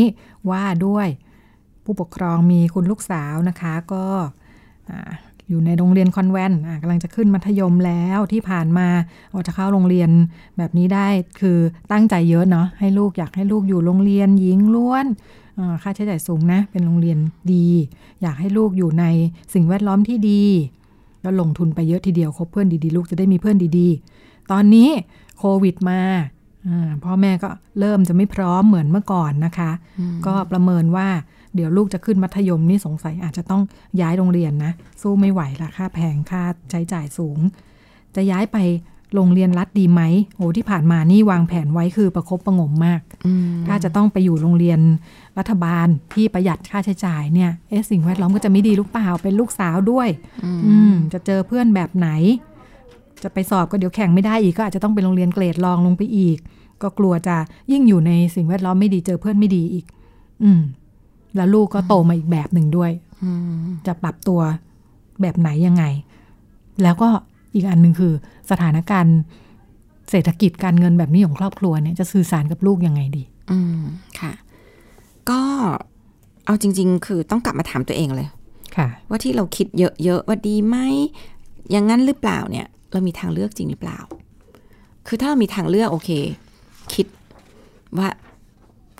[0.50, 1.10] ว่าด้วย
[1.92, 4.04] ผู้ปกครองมีคุณลูกสาวนะคะ ก็
[5.50, 8.88] อยู่ในโรงเรียนคอนแวนต์กำลังจะขึ้นมัธยมแล้วที่ผ่านมา
[9.34, 10.10] ออกจะเข้าโรงเรียน
[10.58, 11.08] แบบนี้ได้
[11.40, 11.58] คือ
[11.92, 15.06] ตั้งใจเยอะเนาะให้ลูกอยากให้ลูกอยู่โรงเรียนหญิงล้วน
[15.82, 17.18] ค่าใช้จ่ายสูงนะ เป็นโรงเรียน
[17.54, 17.68] ดี
[18.22, 19.06] อยากให้ลูกอยู่ใน
[19.54, 20.44] สิ่งแวดล้อมที่ดี
[21.24, 24.90] ก็ลงทุนไปเยอะทีเดียวคบเพื่อนดีๆ ลูกจะได้มีเพื่อนดีๆ ตอนนี้
[25.38, 26.00] โควิดมา
[26.68, 31.08] อาพ่อแม่ก็เริ่มจะไม่พร้อมเหมือนเมื่อก่อนนะคะอืมก็ประเมินว่า
[31.56, 33.62] เดี๋ยวลูกจะขึ้นมัธยมนี่สงสัยอาจจะต้อง
[34.02, 34.72] ย้ายโรงเรียนนะ
[35.02, 37.40] สู้ไม่ไหวละค่าแพงค่าใช้จ่ายสูง
[38.16, 38.58] จะย้ายไป
[39.16, 40.02] โรงเรียนรัฐดีไหม
[40.36, 44.80] โอ้ที่ผ่านมานี่วางแผนไว้คือประคบประหงมมากอืมถ้าจะต้องไปอยู่โรงเรียน
[45.38, 50.10] รัฐบาลที่ประหยัดค่าใช้จ่ายเนี่ยเอ๊ะสิ่งแวดล้อมก็จะไม่ดีหรือเปล่าเป็นลูกสาวด้วย
[50.68, 52.10] อืมจะเจอเพื่อนแบบไหน
[53.24, 56.38] จะไปสอบก็เดี๋ยวแข่งไม่ได้อีกก็อาจจะต้องไปโรงเรียนเกรดรองลงไปอีก
[56.82, 57.36] ก็กลัวจะ
[57.72, 59.86] ยิ่งอยู่ในสิ่งแวดล้อมไม่ดีเจอเพื่อนไม่ดีอีก
[60.44, 60.62] อืม
[61.36, 62.92] แล้วลูกก็โตมาอีกแบบหนึ่งด้วย
[63.24, 64.40] อืมจะปรับตัว
[65.22, 65.84] แบบไหนยังไง
[66.84, 67.10] แล้วก็
[67.56, 68.14] อีกอันหนึ่งคือ
[68.52, 69.18] สถานการณ์
[70.10, 73.82] เศรษฐกิจการเงินแบบนี้ของครอบครัวเนี่ยจะสื่อสารกับลูกยังไงดี อืม
[74.20, 74.34] ค่ะ
[75.30, 75.42] ก็
[76.46, 78.28] เอาจริง ๆ คือต้องกลับมาถามตัวเองเลย
[78.78, 79.68] ค่ะ ว่าที่เราคิด
[80.04, 80.78] เยอะ ๆ ว่าดีไหม
[81.72, 84.00] อย่างนั้นหรือเปล่าเนี่ย เรามีทางเลือกจริงหรือเปล่า
[85.08, 86.10] คือถ้าเรามีทางเลือกโอเค
[86.94, 87.08] คิด
[87.98, 88.08] ว่า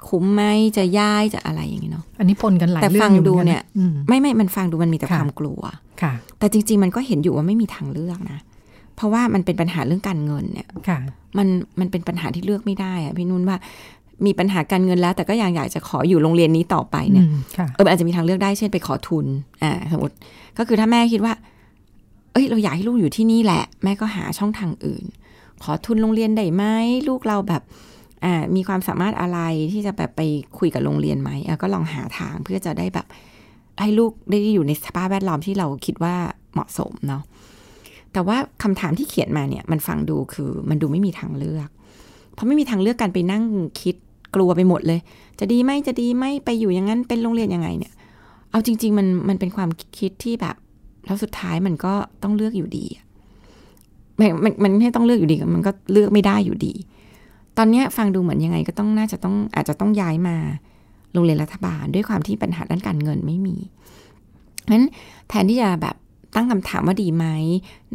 [0.08, 0.44] คุ้มไหม
[0.78, 5.62] จะย้ายจะอะไรอย่างนี้เนาะอันนี้ปนกันหลายแต่เรื่อฟังงอยู่ดูหมือกัะเนี่ยอืมไม่ไม่มันฟังดูมันมีแต่ค่ะความกลัว
[6.02, 8.40] ค่ะ แต่จริง ๆ มันก็เห็นอยู่ว่าไม่มีทางเลือกนะ
[8.96, 11.00] เพราะว่ามันเป็นปัญหาเรื่องการเงินเนี่ยค่ะ
[11.38, 11.48] มัน
[11.80, 13.58] มันเป็นปัญหาที่เลือกไม่ได้อะพี่นุ่นว่า
[14.26, 19.26] มีปัญหาการเงินแล้ว แต่ก็ยังอยากจะขออยู่โรงเรียนนี้ต่อไปเนี่ยอืมค่ะเออมันอาจจะมีทางเลือกได้เช่นไปขอทุน
[19.64, 20.16] อ่าสมมติ
[20.58, 21.34] ก็คือถ้าแม่คิดว่า
[22.34, 25.06] เอ้ยเราอยากให้ลูกอยู่ที่นี่แหละ แม่ก็หาช่องทางอื่น
[25.64, 26.64] ขอทุนโรงเรียนได้ไหม
[27.08, 27.68] ลูกเราแบบอ่า
[28.56, 29.40] มีความสามารถอะไร
[29.72, 30.22] ที่จะแบบไป
[30.58, 33.08] คุยกับโรงเรียนไหมอะก็ลองหาทางเพื่อจะได้แบบ
[33.82, 36.16] ให้ลูกได้อยู่ในสภาพแวดล้อมที่เราคิดว่า
[36.54, 37.24] เหมาะสมเนาะ
[38.14, 41.70] แต่ว่าคำถามที่เขียนมาเนี่ยมันฟังดูคือมันดูไม่มีทางเลือก
[42.34, 43.44] เพราะไม่มีทางเลือกการไปนั่ง
[43.82, 43.96] คิด
[44.36, 45.00] กลัวไปหมดเลย
[45.40, 47.94] จะดีไหมจะดีไหมไปอยู่อย่างนั้นเป็นโรงเรียนยังไงเนี่ย
[48.52, 50.56] เอาจริง ๆ มันมันเป็นความคิดที่แบบ
[51.06, 51.94] แล้วสุดท้ายมันก็
[52.24, 52.86] ต้องเลือกอยู่ดี
[54.44, 56.74] มันมันไม่ต้องเลือกอยู่ดีมันก็เลือกไม่ได้อยู่ดี
[57.58, 60.38] ตอนนี้ฟังดูเหมือนยังไงก็ต้องน่าจะต้องอาจจะต้องย้ายมา
[61.14, 63.56] โรงเรียนรัฐบาล ด้วยความที่ปัญหาด้านการเงินไม่มี
[64.64, 64.86] เพราะฉะนั้น
[65.30, 65.96] แทนที่จะแบบ
[66.36, 67.26] ตั้งคำถามว่าดีไหม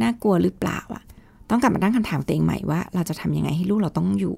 [0.01, 1.03] น่ากลัวหรือเปล่าอะ
[1.49, 4.35] ต้องกลับมาตั้งคำถามตัวเองใหม่ว่า เราจะทำยังไงให้ลูกเราต้องอยู่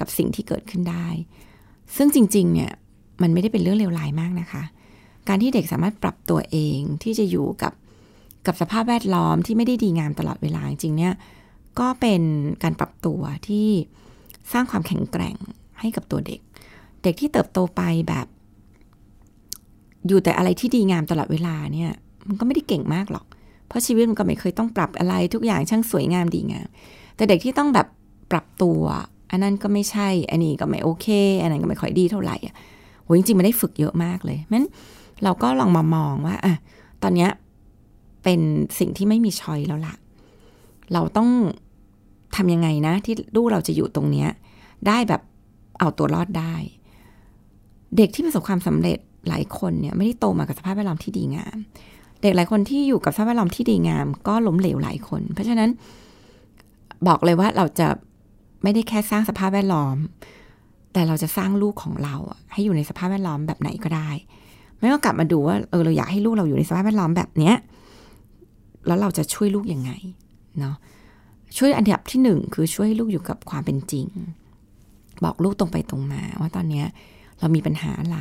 [0.00, 1.06] กับสิ่งที่เกิดขึ้นได้
[1.96, 2.72] ซึ่งจริง ๆ เนี่ย
[3.22, 4.62] มันไม่ได้เป็นเรื่องเลวร้ายมากนะคะ
[5.28, 7.72] การที่เด็กสามารถปรับตัวเองที่จะอยู่กับ
[8.46, 11.14] กับสภาพแวดล้อมที่ไม่ได้ดีงามตลอดเวลาจริงๆเนี่ย
[11.80, 12.22] ก็เป็น
[12.62, 13.68] การปรับตัวที่
[14.52, 15.36] สร้างความแข็งแกร่ง
[15.80, 16.40] ให้กับตัวเด็ก
[17.02, 18.26] เด็กที่เติบโตไปแบบ
[20.06, 21.90] อยู่แต่อะไรที่ดีงามตลอดเวลาเนี่ย
[22.28, 23.26] มันก็ไม่ได้เก่งมากหรอก
[23.66, 26.68] เพราะชีวิตมันก็ไม่เคยต้องปรับอะไรทุกอย่างช่างสวยงามดีงาม
[27.16, 27.86] แต่เด็กที่ต้องแบบ
[28.30, 28.82] ปรับตัว
[29.30, 31.06] อันนั้นก็ไม่ใช่ อันนี้ก็ไม่โอเค
[31.42, 32.54] อันนั้นก็ไม่ค่อยดีเท่าไหร่อะ
[33.02, 34.66] โหจริงๆมันได้ฝึกเยอะมากเลยงั้น
[35.24, 36.54] เราก็ลองมามองว่าอะ
[37.02, 37.30] ตอนเนี้ย
[38.22, 38.40] เป็น
[38.78, 39.94] สิ่งที่ไม่มีชอยแล้วล่ะ
[40.92, 41.28] เราต้อง
[42.36, 44.28] ทำยังไงนะ ที่ลูกเราจะอยู่ตรงเนี้ย
[44.86, 45.22] ได้แบบ
[45.78, 46.54] เอาตัวรอดได้
[47.96, 51.56] เด็กที่ประสบความสำเร็จหลายคนเนี่ยไม่ได้โตมากับสภาพแวดล้อมที่ดีงาม
[52.22, 55.70] เด็กหลายคนที่อยู่กับสภาพแวดล้อมที่ดีงาม ก็ล้มเหลวหลายคน เพราะฉะนั้น
[57.08, 57.88] บอกเลยว่าเราจะ
[58.62, 59.96] ไม่ได้แค่สร้างสภาพแวดล้อม
[60.92, 62.14] แต่เราจะสร้างลูกของเรา
[62.52, 64.08] ให้อยู่ในสภาพแวดล้อมแบบไหนก็ได้
[64.78, 67.54] ไม่ก็กลับมาดูว่าเออเราอยากให้ลูกเราอยู่ในสภาพแวดล้อมแบบเนี้ย
[68.86, 69.90] แล้วเราจะช่วยลูกยังไง
[70.58, 70.74] เนาะ
[71.56, 74.06] ช่วยอันดับที่หนึ่งคือช่วยให้ลูกอยู่กับความเป็นจริง
[75.24, 76.86] บอกลูกตรงไปตรงมา ว่าตอนเนี้ย
[77.38, 78.18] เรามีปัญหาอะไร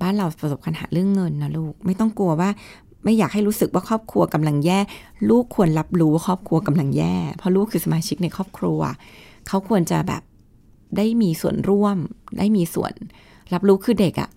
[0.00, 2.50] บ้านเราประสบปัญหาเรื่องเงินนะลูก ไม่ต้องกลัวว่า
[3.04, 4.80] ไม่อยากให้รู้สึกว่าครอบครัวกำลังแย่
[5.30, 8.80] ลูกควรรับรู้ว่าครอบครัวกำลังแย่ เพราะลูกคือสมาชิกในครอบครัว
[9.48, 10.22] เขาควรจะแบบ
[10.96, 11.96] ได้มีส่วนร่วม
[12.38, 12.92] ได้มีส่วน
[13.52, 14.30] รับรู้คือเด็กอะ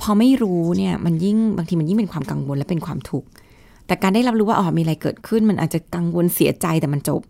[0.00, 3.28] พอไม่รู้เนี่ยมันยิ่งบางทีมันยิ่งเป็นความกังวลและเป็นความทุกข์
[3.90, 7.20] แต่การได้รับรู้ว่าอ๋อมีอะไรเกิดขึ้น มันอาจจะกังวลเสียใจแต่มันจบ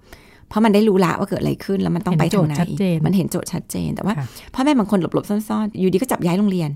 [0.49, 6.71] เพราะมันได้รู้ละว่าเกิดอะไรขึ้นแล้วมันต้องไปเห็นโจทางทย์ไหนชัดเจนมันเห็นโจทย์ชัดเจน แต่ว่าค่ะพ่อแม่บางคนหลบๆซ่อนๆ อยู่ดีก็จับย้ายโรงเรียน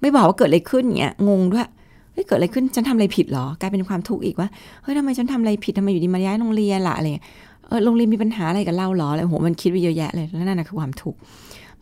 [0.00, 1.66] ไม่บอกว่าเกิดอะไรขึ้นอย่างเงี้ยงงด้วย
[2.12, 4.48] เฮ้ยเกิดอะไรขึ้นฉันทำอะไรผิดเหรอกลายเป็นความทุกข์อีกว่า
[4.82, 7.26] เฮ้ยทำไมฉันทำอะไรผิดทำไมอยู่ดีมาย้ายโรงเรียนล่ะอะไรเงี้ย
[7.68, 11.18] เออโรงเรียนมีปัญหาอะไรกับเราเหรออะไรโหมันคิดไปเยอะแยะเลยแล้วนั่นนะคือความทุกข์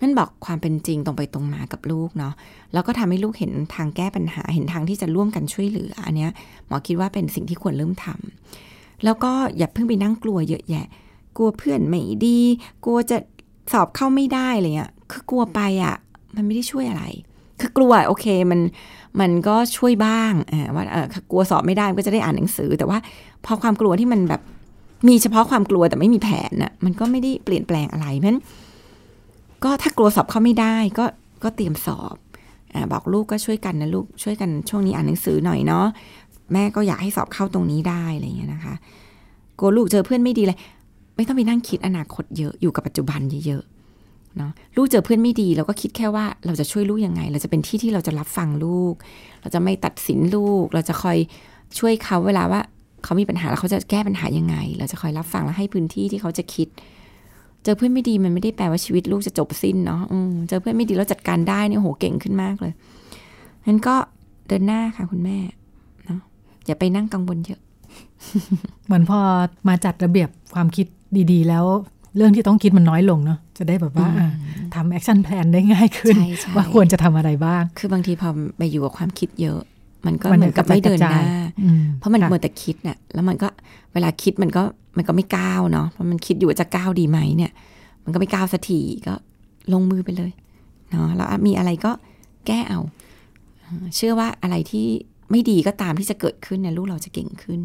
[0.00, 2.34] นั่นบอกความเป็นจริงตรงไปตรงมากับลูกเนาะ
[2.72, 6.30] แล้วก็ทำให้ลูกเห็นทางแก้ปัญหาเห็นทางที่จะร่วมกันช่วยเหลืออันเนี้ย
[6.66, 10.86] หมอคิดว่าเป็นสิ่งที่ควรเริ่มทำแล้วก็อย่าเพิ่งไปนั่งกลัวเยอะแยะ
[11.36, 12.38] กลัวเพื่อนไม่ดี
[12.84, 13.18] กลัวจะ
[13.72, 15.96] สอบเข้าไม่ได้อะไรเงี้ยคือกลัวไปอะ
[16.36, 17.04] มันไม่ได้ช่วยอะไร
[17.60, 18.60] คือกลัวโอเคมัน
[19.20, 22.98] มันก็ช่วยบ้างอ่าว่าเออกลัวสอบไม่ได้มันก็จะได้อ่านหนังสือ แต่ว่า
[23.44, 24.42] พอความกลัวที่มันแบบ
[25.08, 28.40] มีเฉพาะความกลัวแต่ไม่มีแผนน่ะมันก็ไม่ได้เปลี่ยนแปลงอะไรเพราะฉะนั้น
[29.64, 31.04] ก็ถ้ากลัวสอบเข้าไม่ได้ก็
[31.42, 32.16] ก็เตรียมสอบ
[32.74, 35.86] อบอกลูกก็ช่วยกันนะลูกช่วยกันช่วงนี้อ่านหนังสือหน่อยเนาะ
[36.52, 38.74] แม่ก็อยากให้สอบเข้าตรงนี้ได้อะไรเงี้ยนะคะ
[39.58, 40.58] กลัวลูกเจอเพื่อนไม่ดีเลย
[41.16, 48.94] ไม่ต้องไปนั่งคิดอนาคตเยอะอยู่กับปัจจุบันเยอะๆเนาะลูกเจอเพื่อนไม่ดีเราก็คิดแค่ว่าเราจะช่วยลูกยังไง เราจะเป็นที่ที่เราจะรับฟังลูก
[49.40, 51.18] เราจะไม่ตัดสินลูก เราจะคอย
[51.78, 52.60] ช่วยเขาเวลาว่า
[53.04, 56.68] เขามีปัญหาแล้วเขาจะแก้ปัญหายังไง เราจะคอยรับฟังและให้พื้นที่ที่เขาจะคิด
[57.64, 62.72] เจอเพื่อนไม่ดีมันไม่ได้แปลว่าชีวิตลูกจะจบสิ้นเนาะอืมเจอเพื่อนไม่ดีแล้วจัดการได้เนี่ยโหเก่งขึ้นมากเลย
[63.66, 63.94] งั้นก็
[64.48, 65.38] เดินหน้าค่ะคุณแม่
[66.06, 66.20] เนาะ
[66.66, 67.60] อย่าไปนั่งกังวลเยอะ
[68.86, 69.20] เหมือนพอ
[69.68, 70.86] มาจัดระเบียบความคิด
[71.32, 71.64] ดี ๆ แล้ว
[72.16, 74.30] เรื่องที่ต้องคิดมันน้อยลงเนาะจะได้แบบว่าอืมอะ
[74.74, 79.60] ทำ action plan ได้ง่ายขึ้นใช่ใช่ว่าควรจะทำอะไรบ้าง คือบางทีพอไปอยู่กับความคิดเยอะ
[80.06, 81.24] มันก็มันเหมือนกับไม่เดินหน้ากระจาย
[81.62, 83.48] อืมเพราะมันค่ะเมื่อแต่คิดน่ะแล้วมันก็
[83.92, 84.62] เวลาคิดมันก็
[84.96, 87.52] มันก็ไม่ก้าวเนาะเพราะมันคิดอยู่ว่าจะก้าวดีไหมเนี่ย
[88.04, 89.14] มันก็ไม่ก้าวสักทีก็
[89.72, 90.30] ลงมือไปเลย
[90.90, 91.92] เนาะแล้วมีอะไรก็
[92.46, 92.80] แก้เอา
[93.60, 94.86] เออเชื่อว่าอะไรที่
[95.30, 97.60] ไม่ดีก็ตามที่จะเกิดขึ้นเนี่ยลูกเราจะเก่งขึ้น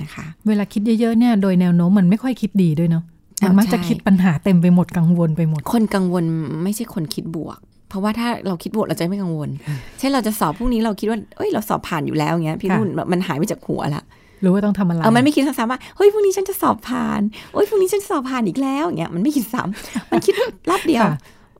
[0.00, 3.04] นะคะ เวลาคิดเยอะๆเนี่ยโดยแนวโน้มมันไม่ค่อยคิดดีด้วยเนาะ
[3.42, 6.24] มันอ่ามักจะใช่คิดปัญหาเต็มไปหมดกังวลไปหมด คนกังวล
[6.62, 7.58] ไม่ใช่คนคิดบวก
[7.94, 9.50] เพราะว่าถ้าเราคิดบวกเราจะไม่กังวล
[9.98, 14.02] เช่นเราจะสอบพรุ่งนี้เราคิดว่าเอ้ยเราสอบผ่านอยู่แล้วอย่างเงี้ยพี่ค่ะนุ่นมันหายไปจากหัวละ
[14.44, 17.20] รู้ว่าต้องทำอะไรเออมันไม่คิดซ้ำๆว่าเฮ้ยพรุ่งนี้ฉันจะสอบผ่าน
[17.52, 20.34] โอ้ยพรุ่งนี้ฉันสอบผ่านอีกแล้วอย่างเงี้ยมันไม่คิดซ้ำมันคิด
[20.70, 21.18] รอบเดียวค่ะ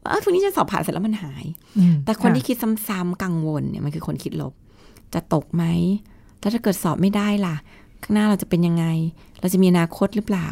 [0.09, 1.45] เออพรุ่งนี้ฉันสอบผ่านเสร็จแล้วมันหาย
[1.79, 2.57] อืมแต่คนที่ะคิด
[2.89, 4.53] ซ้ำๆกังวลเนี่ยมันคือคนคิดลบ
[5.15, 5.65] จะตกไหม
[6.41, 7.57] แล้วถ้าเกิดสอบไม่ได้ล่ะ
[8.03, 8.85] ข้างหน้าเราจะเป็นยังไง
[9.41, 10.49] เราจะมีอนาคตหรือเปล่า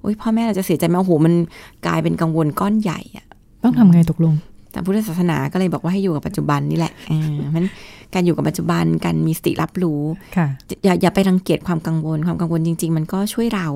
[0.00, 1.34] โอ้ยพ่อแม่เราจะเสียใจไหมโอ้โหมัน
[1.86, 3.26] กลายเป็นกังวลก้อนใหญ่อะ
[3.62, 4.34] ต้องทำไงตกลง
[4.74, 7.64] แต่พุทธศาสนาก็เลยบอกว่าให้อยู่กับปัจจุบันนี่แหละเออมัน
[8.14, 10.02] การอยู่กับปัจจุบันการมีสติรับรู้
[10.36, 10.46] ค่ะ
[10.84, 13.68] อย่าอย่าไปรังเกียจความกังวลความกังวลจริง ๆ มันก็ช่วยเรา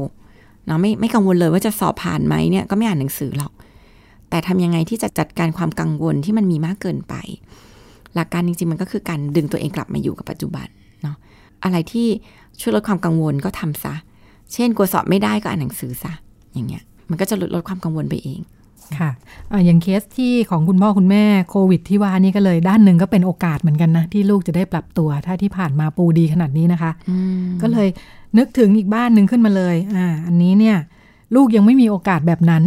[0.67, 3.53] เนาะไม่ไม่กังวลเลยว่าจะสอบผ่านไหมเนี่ยก็ไม่อ่านหนังสือหรอก
[4.31, 7.15] แต่ทำยังไงที่จะจัดการความกังวลที่มันมีมากเกินไป
[8.15, 10.67] หลักการจริง ๆ มันก็คือการดึงตัวเองกลับมาอยู่กับปัจจุบัน
[11.03, 11.17] เนาะ
[11.65, 12.09] อะไรที่
[12.61, 13.95] ช่วยลดความกังวลก็ทำซะ
[14.53, 16.13] เช่นกลัวสอบไม่ได้ก็อ่านหนังสือซะ
[16.53, 18.41] อย่างเงี้ย มันก็จะลดลดความกังวลไปเอง
[18.99, 19.11] ค่ะ
[19.53, 26.91] อะอย่างเคสที่ของคุณพ่อคุณแม่โควิดที่ว่านี่ก็เลยด้านหนึ่งก็เป็นโอกาสเหมือนกันนะ ที่ลูกจะได้ปรับตัว ถ้าที่ผ่านมาปูดีขนาดนี้นะคะ
[27.63, 27.89] ก็เลย
[28.39, 30.77] นึกถึงอีกบ้านหนึ่งขึ้นมาเลยอ่าอันนี้เนี่ย
[31.35, 32.63] ลูกยังไม่มีโอกาสแบบนั้น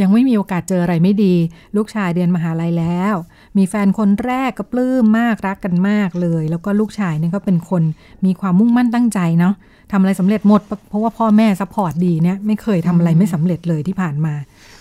[0.00, 1.34] ยังไม่มีโอกาสเจออะไรไม่ดี
[1.76, 3.14] ลูกชายเรียนมหาลัยแล้ว
[3.58, 7.82] มีแฟนคนแรกก็ปลื้มมากรักกันมากเลย แล้วก็ลูกชายเนี่ยก็เป็นคน
[8.24, 9.54] มีความมุ่งมั่นตั้งใจเนาะ
[9.92, 14.34] ทำอะไรสำเร็จหมด เพราะว่าพ่อแม่ support ดีเนี่ยไม่เคยทำอะไรไม่สำเร็จเลยที่ผ่านมา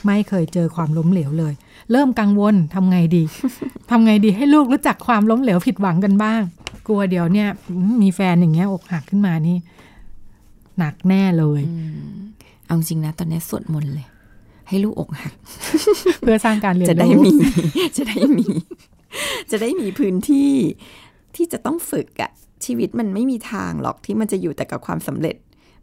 [0.05, 1.53] ไม่เคยเจอความล้มเหลวเลย
[1.91, 3.23] เริ่มกังวลทำไงดี
[3.89, 6.41] ทำไงดีให้ลูกรู้จักความล้มเหลวผิดหวังกันบ้าง
[6.87, 9.57] กลัวเดี๋ยวเนี่ยอืมมีแฟนอย่างเงี้ยอกหักขึ้นมานี่
[10.79, 11.61] หนักแน่เลย
[12.65, 14.07] เอาจริงนะตอนนี้สวดมนต์เลย
[14.67, 15.33] ให้ลูกอกหัก
[16.21, 17.33] เพื่อสร้างการเรียนจะได้รู้มี
[17.97, 18.47] จะได้มี
[19.51, 20.53] จะได้มีพื้นที่
[21.35, 22.31] ที่จะต้องฝึกอะ
[22.65, 25.35] ชีวิตมันไม่มีทางหรอกที่มันจะอยู่แต่กับความสำเร็จ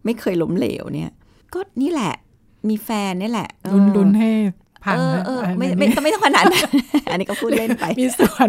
[0.05, 1.11] ไม่เคยล้มเหลวเนี่ย
[1.55, 2.14] ก็นี่แหละ
[2.68, 4.30] มีแฟนนี่แหละเออรุนรุนให้
[4.85, 6.68] พังเออนะเอออันไม่นี้ไม่ต้องไม่ต้องขนาดนั้น
[7.11, 8.49] อันนี้ก็พูดเล่นไปมีส่วน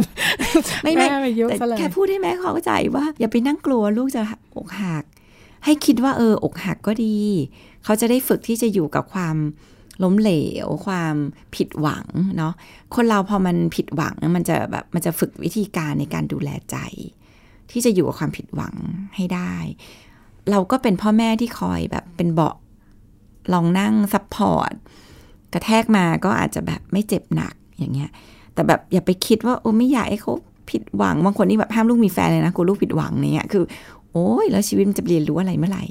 [0.84, 4.22] ไม่ไม่แไปยกแต่ซะเลยแค่พูดให้แม่เขาเข้าใจว่า อย่าไปนั่งกลัวลูกจะ
[4.58, 5.04] อกหัก
[5.66, 7.18] ให้คิดว่าเอออกหักก็ดี
[7.84, 9.36] เขาจะได้ฝึกที่จะอยู่กับความ
[10.04, 10.32] ล้มเหล
[10.66, 11.16] ว ความ
[11.56, 12.06] ผิดหวัง
[12.38, 12.54] เนาะ
[12.96, 16.78] คนเราพอมันผิดหวังมันจะแบบมันจะฝึกวิธีการในการดูแลใจ
[17.72, 18.76] ที่จะอยู่กับความผิดหวัง
[19.16, 19.56] ให้ได้
[20.52, 22.56] เราก็เป็นพ่อแม่ที่คอยแบบเป็นเบาะ
[23.54, 24.74] รองนั่ง support
[25.54, 28.10] กระแทกมาก็อาจจะแบบไม่เจ็บหนักอย่างเงี้ย
[28.54, 30.34] แต่แบบอย่าไปคิดว่าโอ้ไม่อยากให้เขา
[30.70, 33.64] ผิดหวังบางคนนี่แบบห้ามลูกมีแฟนเลยนะกลัวลูกผิดหวังเนี่ยคือ
[34.12, 35.84] โอ้ยแล้วชีวิตมันจะเรียนรู้อะไรเมื่อไหร่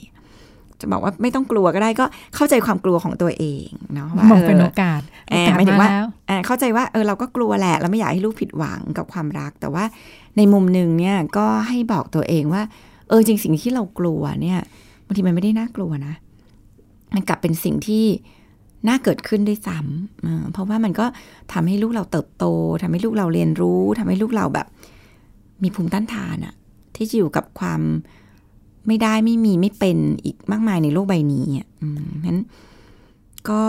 [0.85, 2.05] จะบอกว่าไม่ต้องกลัวก็ได้ก็
[2.35, 9.85] เข้าใจความกลัวของตัวเองเนาะว่ามองเป็นโอกาสเออโอกาสหมายถึงมาว่าแล้วอ่าเข้าใจว่าเออเราก็กลัวแหละเราไม่อยากให้ลูกผิดหวังกับความรัก แต่ว่า
[10.37, 12.63] ในมุมหนึ่งเนี่ยก็ให้บอกตัวเองว่า
[13.09, 14.61] เออจริงสิ่งที่เรากลัวเนี่ย
[15.07, 16.15] บางทีมันไม่ได้น่ากลัวนะ
[17.15, 18.05] มันกลับเป็นสิ่งที่
[18.89, 21.07] น่าเกิดขึ้นด้วยซ้ำเออเพราะว่ามันก็
[21.53, 22.45] ทำให้ลูกเราเติบโต
[22.83, 24.67] ทำให้ลูกเราเรียนรู้ทำให้ลูกเราแบบ
[25.63, 26.55] มีภูมิต้านทานอะ
[26.97, 27.81] ที่จะอยู่กับความ
[28.87, 32.39] ไม่ได้ไม่มีไม่เป็นอีกมากมายในโลกใบนี้อะอืมเพราะฉะนั้น
[33.49, 33.63] ก็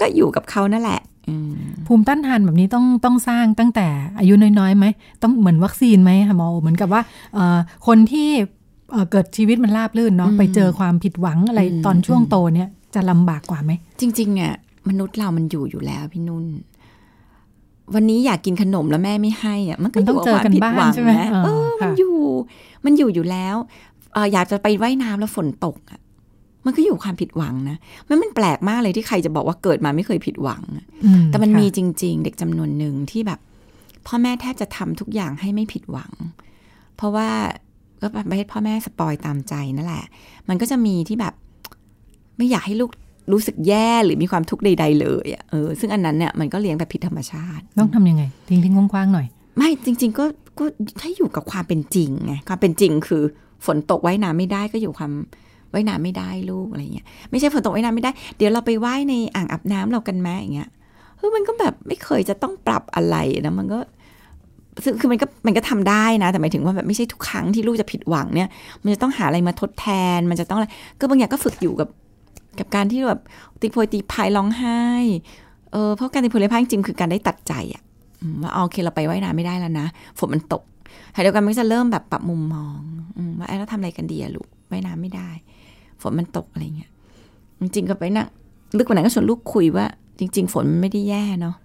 [0.00, 1.52] ก็อยู่กับเขานั่นแหละอืม
[1.86, 3.86] ภูมิต้านทานแบบนี้ต้องต้องสร้างตั้งแต่
[4.18, 4.86] อายุน้อยๆไหม
[5.22, 7.02] ต้องเหมือนวัคซีนไหมคะหมอเหมือนกับว่า
[7.34, 8.28] เอ่อคนที่
[8.92, 14.52] เอ่อเกิดชีวิตมันราบรื่นเนาะอืมไปเจอความผิดหวังอะไรอืมตอนช่วงอืมโตเนี่ยจะลำบากกว่าไหม จริงๆเนี่ย
[14.88, 16.44] มนุษย์เรามันอยู่อยู่แล้วพี่นุ่น
[17.94, 22.16] วันนี้อยากกินขนมแล้วแม่ไม่ให้อะมันก็มันต้องยู่กับควเจอกันผิดบ้างหวัใช่ไหมนะเออเออมันค่ะอยู่
[22.84, 23.56] มันอยู่อยู่แล้ว
[24.12, 26.00] เอออยากจะไปว่ายน้ำแล้วฝนตกอะ
[26.66, 27.76] มันก็อยู่ความผิดหวังนะ
[28.08, 33.40] มันมันแปลกมากเลยที่ใครจะบอกว่าเกิดมาไม่เคยผิดหวังอะอืแต่มันค่ะมีจริง ๆ เด็กจำนวนหนึ่งที่แบบ
[34.06, 36.12] พ่อแม่แทบจะทำทุกอย่างให้ไม่ผิดหวัง
[36.96, 37.28] เพราะว่า
[38.00, 40.04] ก็ไม่ให้พ่อแม่สปอยตามใจนั่นแหละ
[40.48, 41.34] มันก็จะมีที่แบบ
[42.36, 42.90] ไม่อยากให้ลูก
[43.30, 50.24] รู้สึกแย่หรือมีความทุกข์ใด ๆ เลยอะเออซึ่งอันนั้นเนี่ยมันก็เลี้ยงแบบผิดธรรมชาติ ต้องทำยังไง ทิ้งทิ้งกว้างๆหน่อย ไม่จริง ๆ ก็
[50.58, 50.64] ก็
[51.00, 53.22] ถ้าอยู่กับความเป็นจริงไงความเป็นจริงคือ
[53.66, 55.12] ฝนตกไว้น้ำไม่ได้ก็อยู่ความ
[55.70, 60.70] ไว้น้ำไม่ได้ลูกอะไรเงี้ยไม่ใช่ฝนตกไว้น้ำไม่ได้ เดี๋ยวเราไปไว้ในอ่างอาบน้ำเรากันแม่อย่างเงี้ย
[61.16, 63.16] เฮ้ยมันก็แบบไม่เคยจะต้องปรับอะไร
[63.46, 63.78] นะมันก็
[64.84, 68.48] ซึ่งคือมันก็มันก็ทำได้นะ แต่หมายถึงว่าแบบไม่ใช่ทุกครั้งที่ลูกจะผิดหวังเนี่ย
[68.82, 70.66] มันจะต้องหาอะไรมาทดแทน มันจะต้องอะไร
[71.00, 71.88] ก็บางอย่างก็ฝึกอยู่กับ
[72.58, 73.20] กับการที่แบบ
[73.60, 74.82] ตีโพยตีพายร้องไห้
[75.72, 77.82] เออเพราะการตีโพยตีพายจริงคือการได้ตัดใจอะ
[78.42, 79.86] ว่าเอาโอเคเราไปไว้น้ำไม่ได้แล้วนะ
[80.18, 80.62] ฝนมันตก
[81.14, 82.78] ขณะเดียวกันมันจะเริ่มแบบปรับมุมมอง
[83.38, 85.30] ว่าไอ้เราทำอะไรกันดีอะลูกไว้น้ำไม่ได้
[86.02, 86.90] ฝนมันตกอะไรเงี้ย
[87.60, 88.26] จริงๆก็ไปนั่ง
[88.76, 89.86] ลึกกว่านั้นก็ชวนลูกคุยว่า
[90.18, 91.56] จริง ๆ ฝนมันไม่ได้แย่เนาะ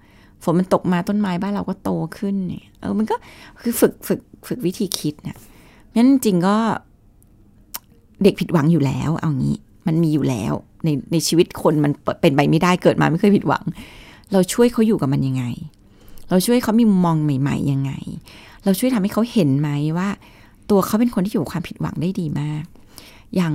[0.44, 3.16] ฝนมันตกมาต้นไม้บ้านเราก็โตขึ้นเนี่ยเออมันก็
[3.62, 5.38] คือฝึกฝึกฝึกวิธีคิดเนี่ย
[5.96, 6.56] งั้นจริงก็
[8.24, 9.56] เด็กผิดหวังอยู่แล้ว เอางี้
[9.88, 10.54] มันมีอยู่แล้ว
[10.88, 13.64] ในในชีวิตคนมันเป็นไปไม่ได้เกิดมาไม่เคยผิดหวัง
[14.32, 15.44] เราช่วยเขาอยู่กับมันยังไง
[16.30, 17.92] เราช่วยเขามีมุมมองใหม่ ๆ ยังไง
[18.64, 20.10] เราช่วยทำให้เขาเห็นไหมว่า
[20.70, 22.64] ตัวเขาเป็นคนที่อยู่ความผิดหวังได้ดีมาก
[23.36, 23.54] อย่าง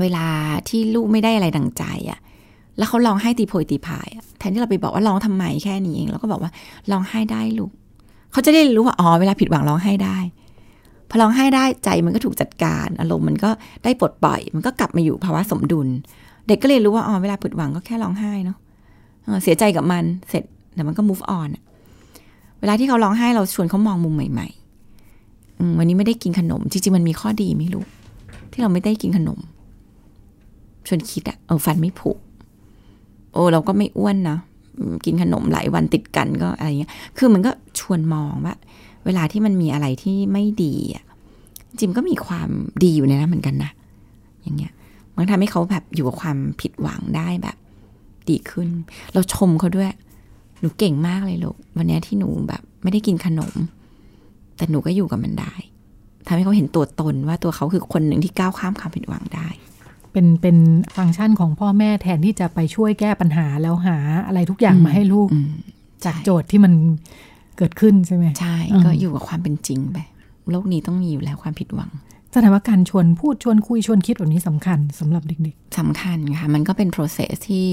[0.00, 0.26] เวลา
[0.68, 2.18] ที่ลูกไม่ได้อะไรดังใจอะ
[2.78, 4.08] แล้วเขาร้องไห้ตีโพยตีพาย
[4.38, 6.50] แทนที่เราไปบอกว่าร้องทำไมแค่นี้เองเราก็บอกว่า
[6.90, 7.70] ร้องไห้ได้ลูก
[8.32, 10.18] เขาจะได้รู้ว่าอ๋อเวลาผิดหวังร้องไห้ได้
[11.10, 13.50] พอร้องไห้ได้ใจมันก็ถูกจัดการอารมณ์มันก็
[13.84, 15.88] ได้ปลดปล่อย มันก็กลับมาอยู่ภาวะสมดุล
[16.46, 18.56] เด็กก็เลยรู้ว่าอ๋อเวลาผิดหวังก็แค่ร้องไห้เนาะ
[19.42, 20.44] เสียใจกับมันเสร็จ
[20.74, 21.62] เดี๋ยวมันก็ move on อะ
[22.60, 27.84] เวลาที่เขาร้องไห้เราชวนเขามองมุมใหม่ๆวันนี้ไม่ได้กินขนม จริงๆมันมีข้อดีไหม่รู้
[28.52, 29.38] ที่เราไม่ได้กินขนม
[30.86, 32.10] ชวนคิดอะเออฟันไม่ผุ
[33.32, 34.38] โอ้เราก็ไม่อ้วนนะ
[35.04, 37.50] กินขนมหลายวันติดกันก็อะไรเงี้ย คือมันก็
[37.80, 38.54] ชวนมองว่า
[39.04, 41.04] เวลาที่มันมีอะไรที่ไม่ดีอะ
[41.78, 42.48] จริมก็มีความ
[42.84, 43.70] ดีอยู่ในนั้นเหมือนกันนะ
[44.42, 44.72] อย่างเงี้ย
[45.16, 47.56] มันทำให้เขาแบบอยู่กับความผิดหวังได้แบบ
[48.28, 48.68] ดีขึ้น
[49.12, 49.90] เราชมเขาด้วย
[50.60, 53.54] หนูเก่งมากเลยลูก วันเนี้ยที่หนูแบบไม่ได้กินขนม
[54.56, 55.54] แต่หนูก็อยู่กับมันได้
[56.26, 59.48] ทำให้เขาเห็นตัวตนว่าตัวเขาคือคนหนึ่งที่ก้าวข้ามความผิดหวังได้
[60.12, 60.56] เป็นเป็น
[60.96, 63.96] ฟังก์ชันของพ่อแม่แทนที่จะไปช่วยแก้ปัญหาแล้วหา
[64.26, 65.52] อะไรทุกอย่างมาให้ลูกอืม
[66.04, 66.72] จากโจทย์ที่มัน
[67.60, 69.98] เกิดขึ้นใช่ไหมใช่อืมก็อยู่กับความเป็นจริงไป
[70.50, 71.90] โลกนี้ต้องมีอยู่แล้วความผิดหวัง
[72.32, 77.66] แสดงว่าการชวนพูดชวนคุยชวนคิดแบบนี้สำคัญสำหรับเด็กสำคัญค่ะ มันก็เป็น process ที่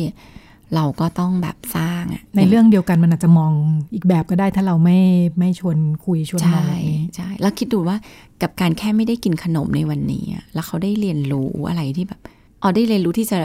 [0.76, 3.52] เราก็ต้องแบบสร้างอะๆในเรื่องเดียวกันมันอาจจะมอง
[3.94, 5.00] อีกแบบก็ได้ถ้าเราไม่
[5.40, 7.98] ไม่ชวนคุยชวนมองใช่แบบนี้ใช่แล้วคิดดูว่า
[8.42, 12.20] กับการแค่ไม่ได้กินขนมในวันนี้อะแล้วเขาได้เรียนรู้อะไรที่แบบ
[12.62, 13.40] อ๋อได้เรียนรู้ที่จะ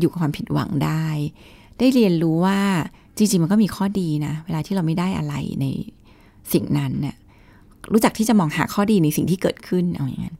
[0.00, 1.06] อยู่กับความผิดหวังได้
[1.78, 2.60] ได้เรียนรู้ว่า
[3.16, 5.66] จริงๆมันก็มีข้อดีนะ เวลาที่เราไม่ได้อะไรใน
[6.52, 7.16] สิ่งนั้นเนี่ย
[7.92, 10.36] รู้จักที่จะมองหาข้อดีในสิ่งที่เกิดขึ้นเอาอย่างนั้น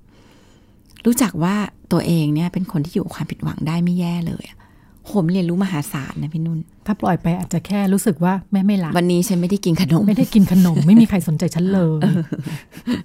[1.07, 1.55] รู้จักว่า
[1.93, 4.59] ตัวเองเนี่ยเป็นคนที่อยู่ความผิดหวังได้ไม่แย่เลยอะ
[5.07, 12.01] โหมเรียนรู้มหาศาลนะพี่นุ่น ถ้าปล่อยไปอาจจะแค่รู้สึกว่าแม่ไม่รักวันนี้ฉันไม่ได้กินขนม ไม่ได้กินขนม ไม่มีใครสนใจฉันเลย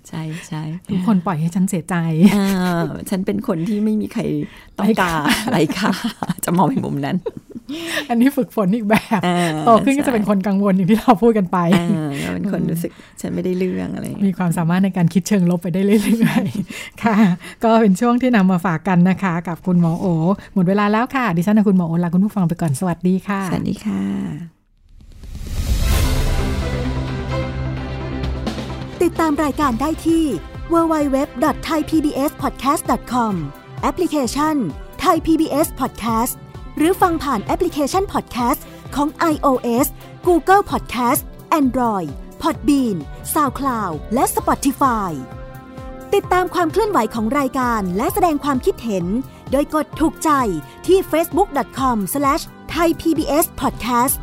[0.08, 1.96] ใช่ใช่ทุกคนปล่อยให้ฉันเสียใจ
[2.36, 2.48] อ่า
[3.10, 4.22] ฉันเป็นคนที่ไม่มีใคร
[4.78, 5.16] ต้องการ
[5.46, 5.92] อะไรค่ะ
[6.46, 7.18] จะมองในมุมนั้น
[8.10, 17.16] อันนี้ฝึกฝนอีกแบบอ่าโตขึ้นก็จะเป็นคนกังวลอย่างที่เราพูดกันไปอ่าก็เป็นคนรู้สึกฉันไม่ได้เรื่องอะไรอย่างเงี้ยมีความสามารถในการคิดเชิงลบไปได้เรื่อยๆค่ะ
[17.64, 20.06] ก็เป็นช่วงที่นำมาฝากกันนะคะ กับคุณหมอโอ
[20.54, 24.04] หมดเวลาแล้วค่ะดิฉันและคุณหมอโอลาคุณผู้ฟังไปก่อนสวัสดีค่ะสวัสดีค่ะ
[29.04, 30.26] ติดตามรายการได้ที่
[30.74, 33.34] www.thaipbspodcast.com
[33.82, 34.56] แอปพลิเคชัน
[35.04, 36.34] Thai PBS Podcast
[36.78, 38.62] หรือฟังผ่านแอปพลิเคชัน Podcast
[38.96, 39.88] ของ iOS
[40.28, 41.22] Google Podcast
[41.60, 42.10] Android
[42.42, 42.98] Podbean
[43.34, 45.12] SoundCloud และ Spotify
[46.14, 49.06] ติดตามความเคลื่อนไหวของรายการและแสดงความคิดเห็น
[49.52, 50.30] โดยกดถูกใจ
[50.88, 51.98] ที่ facebook.com/
[52.72, 54.16] ไทย PBS Podcast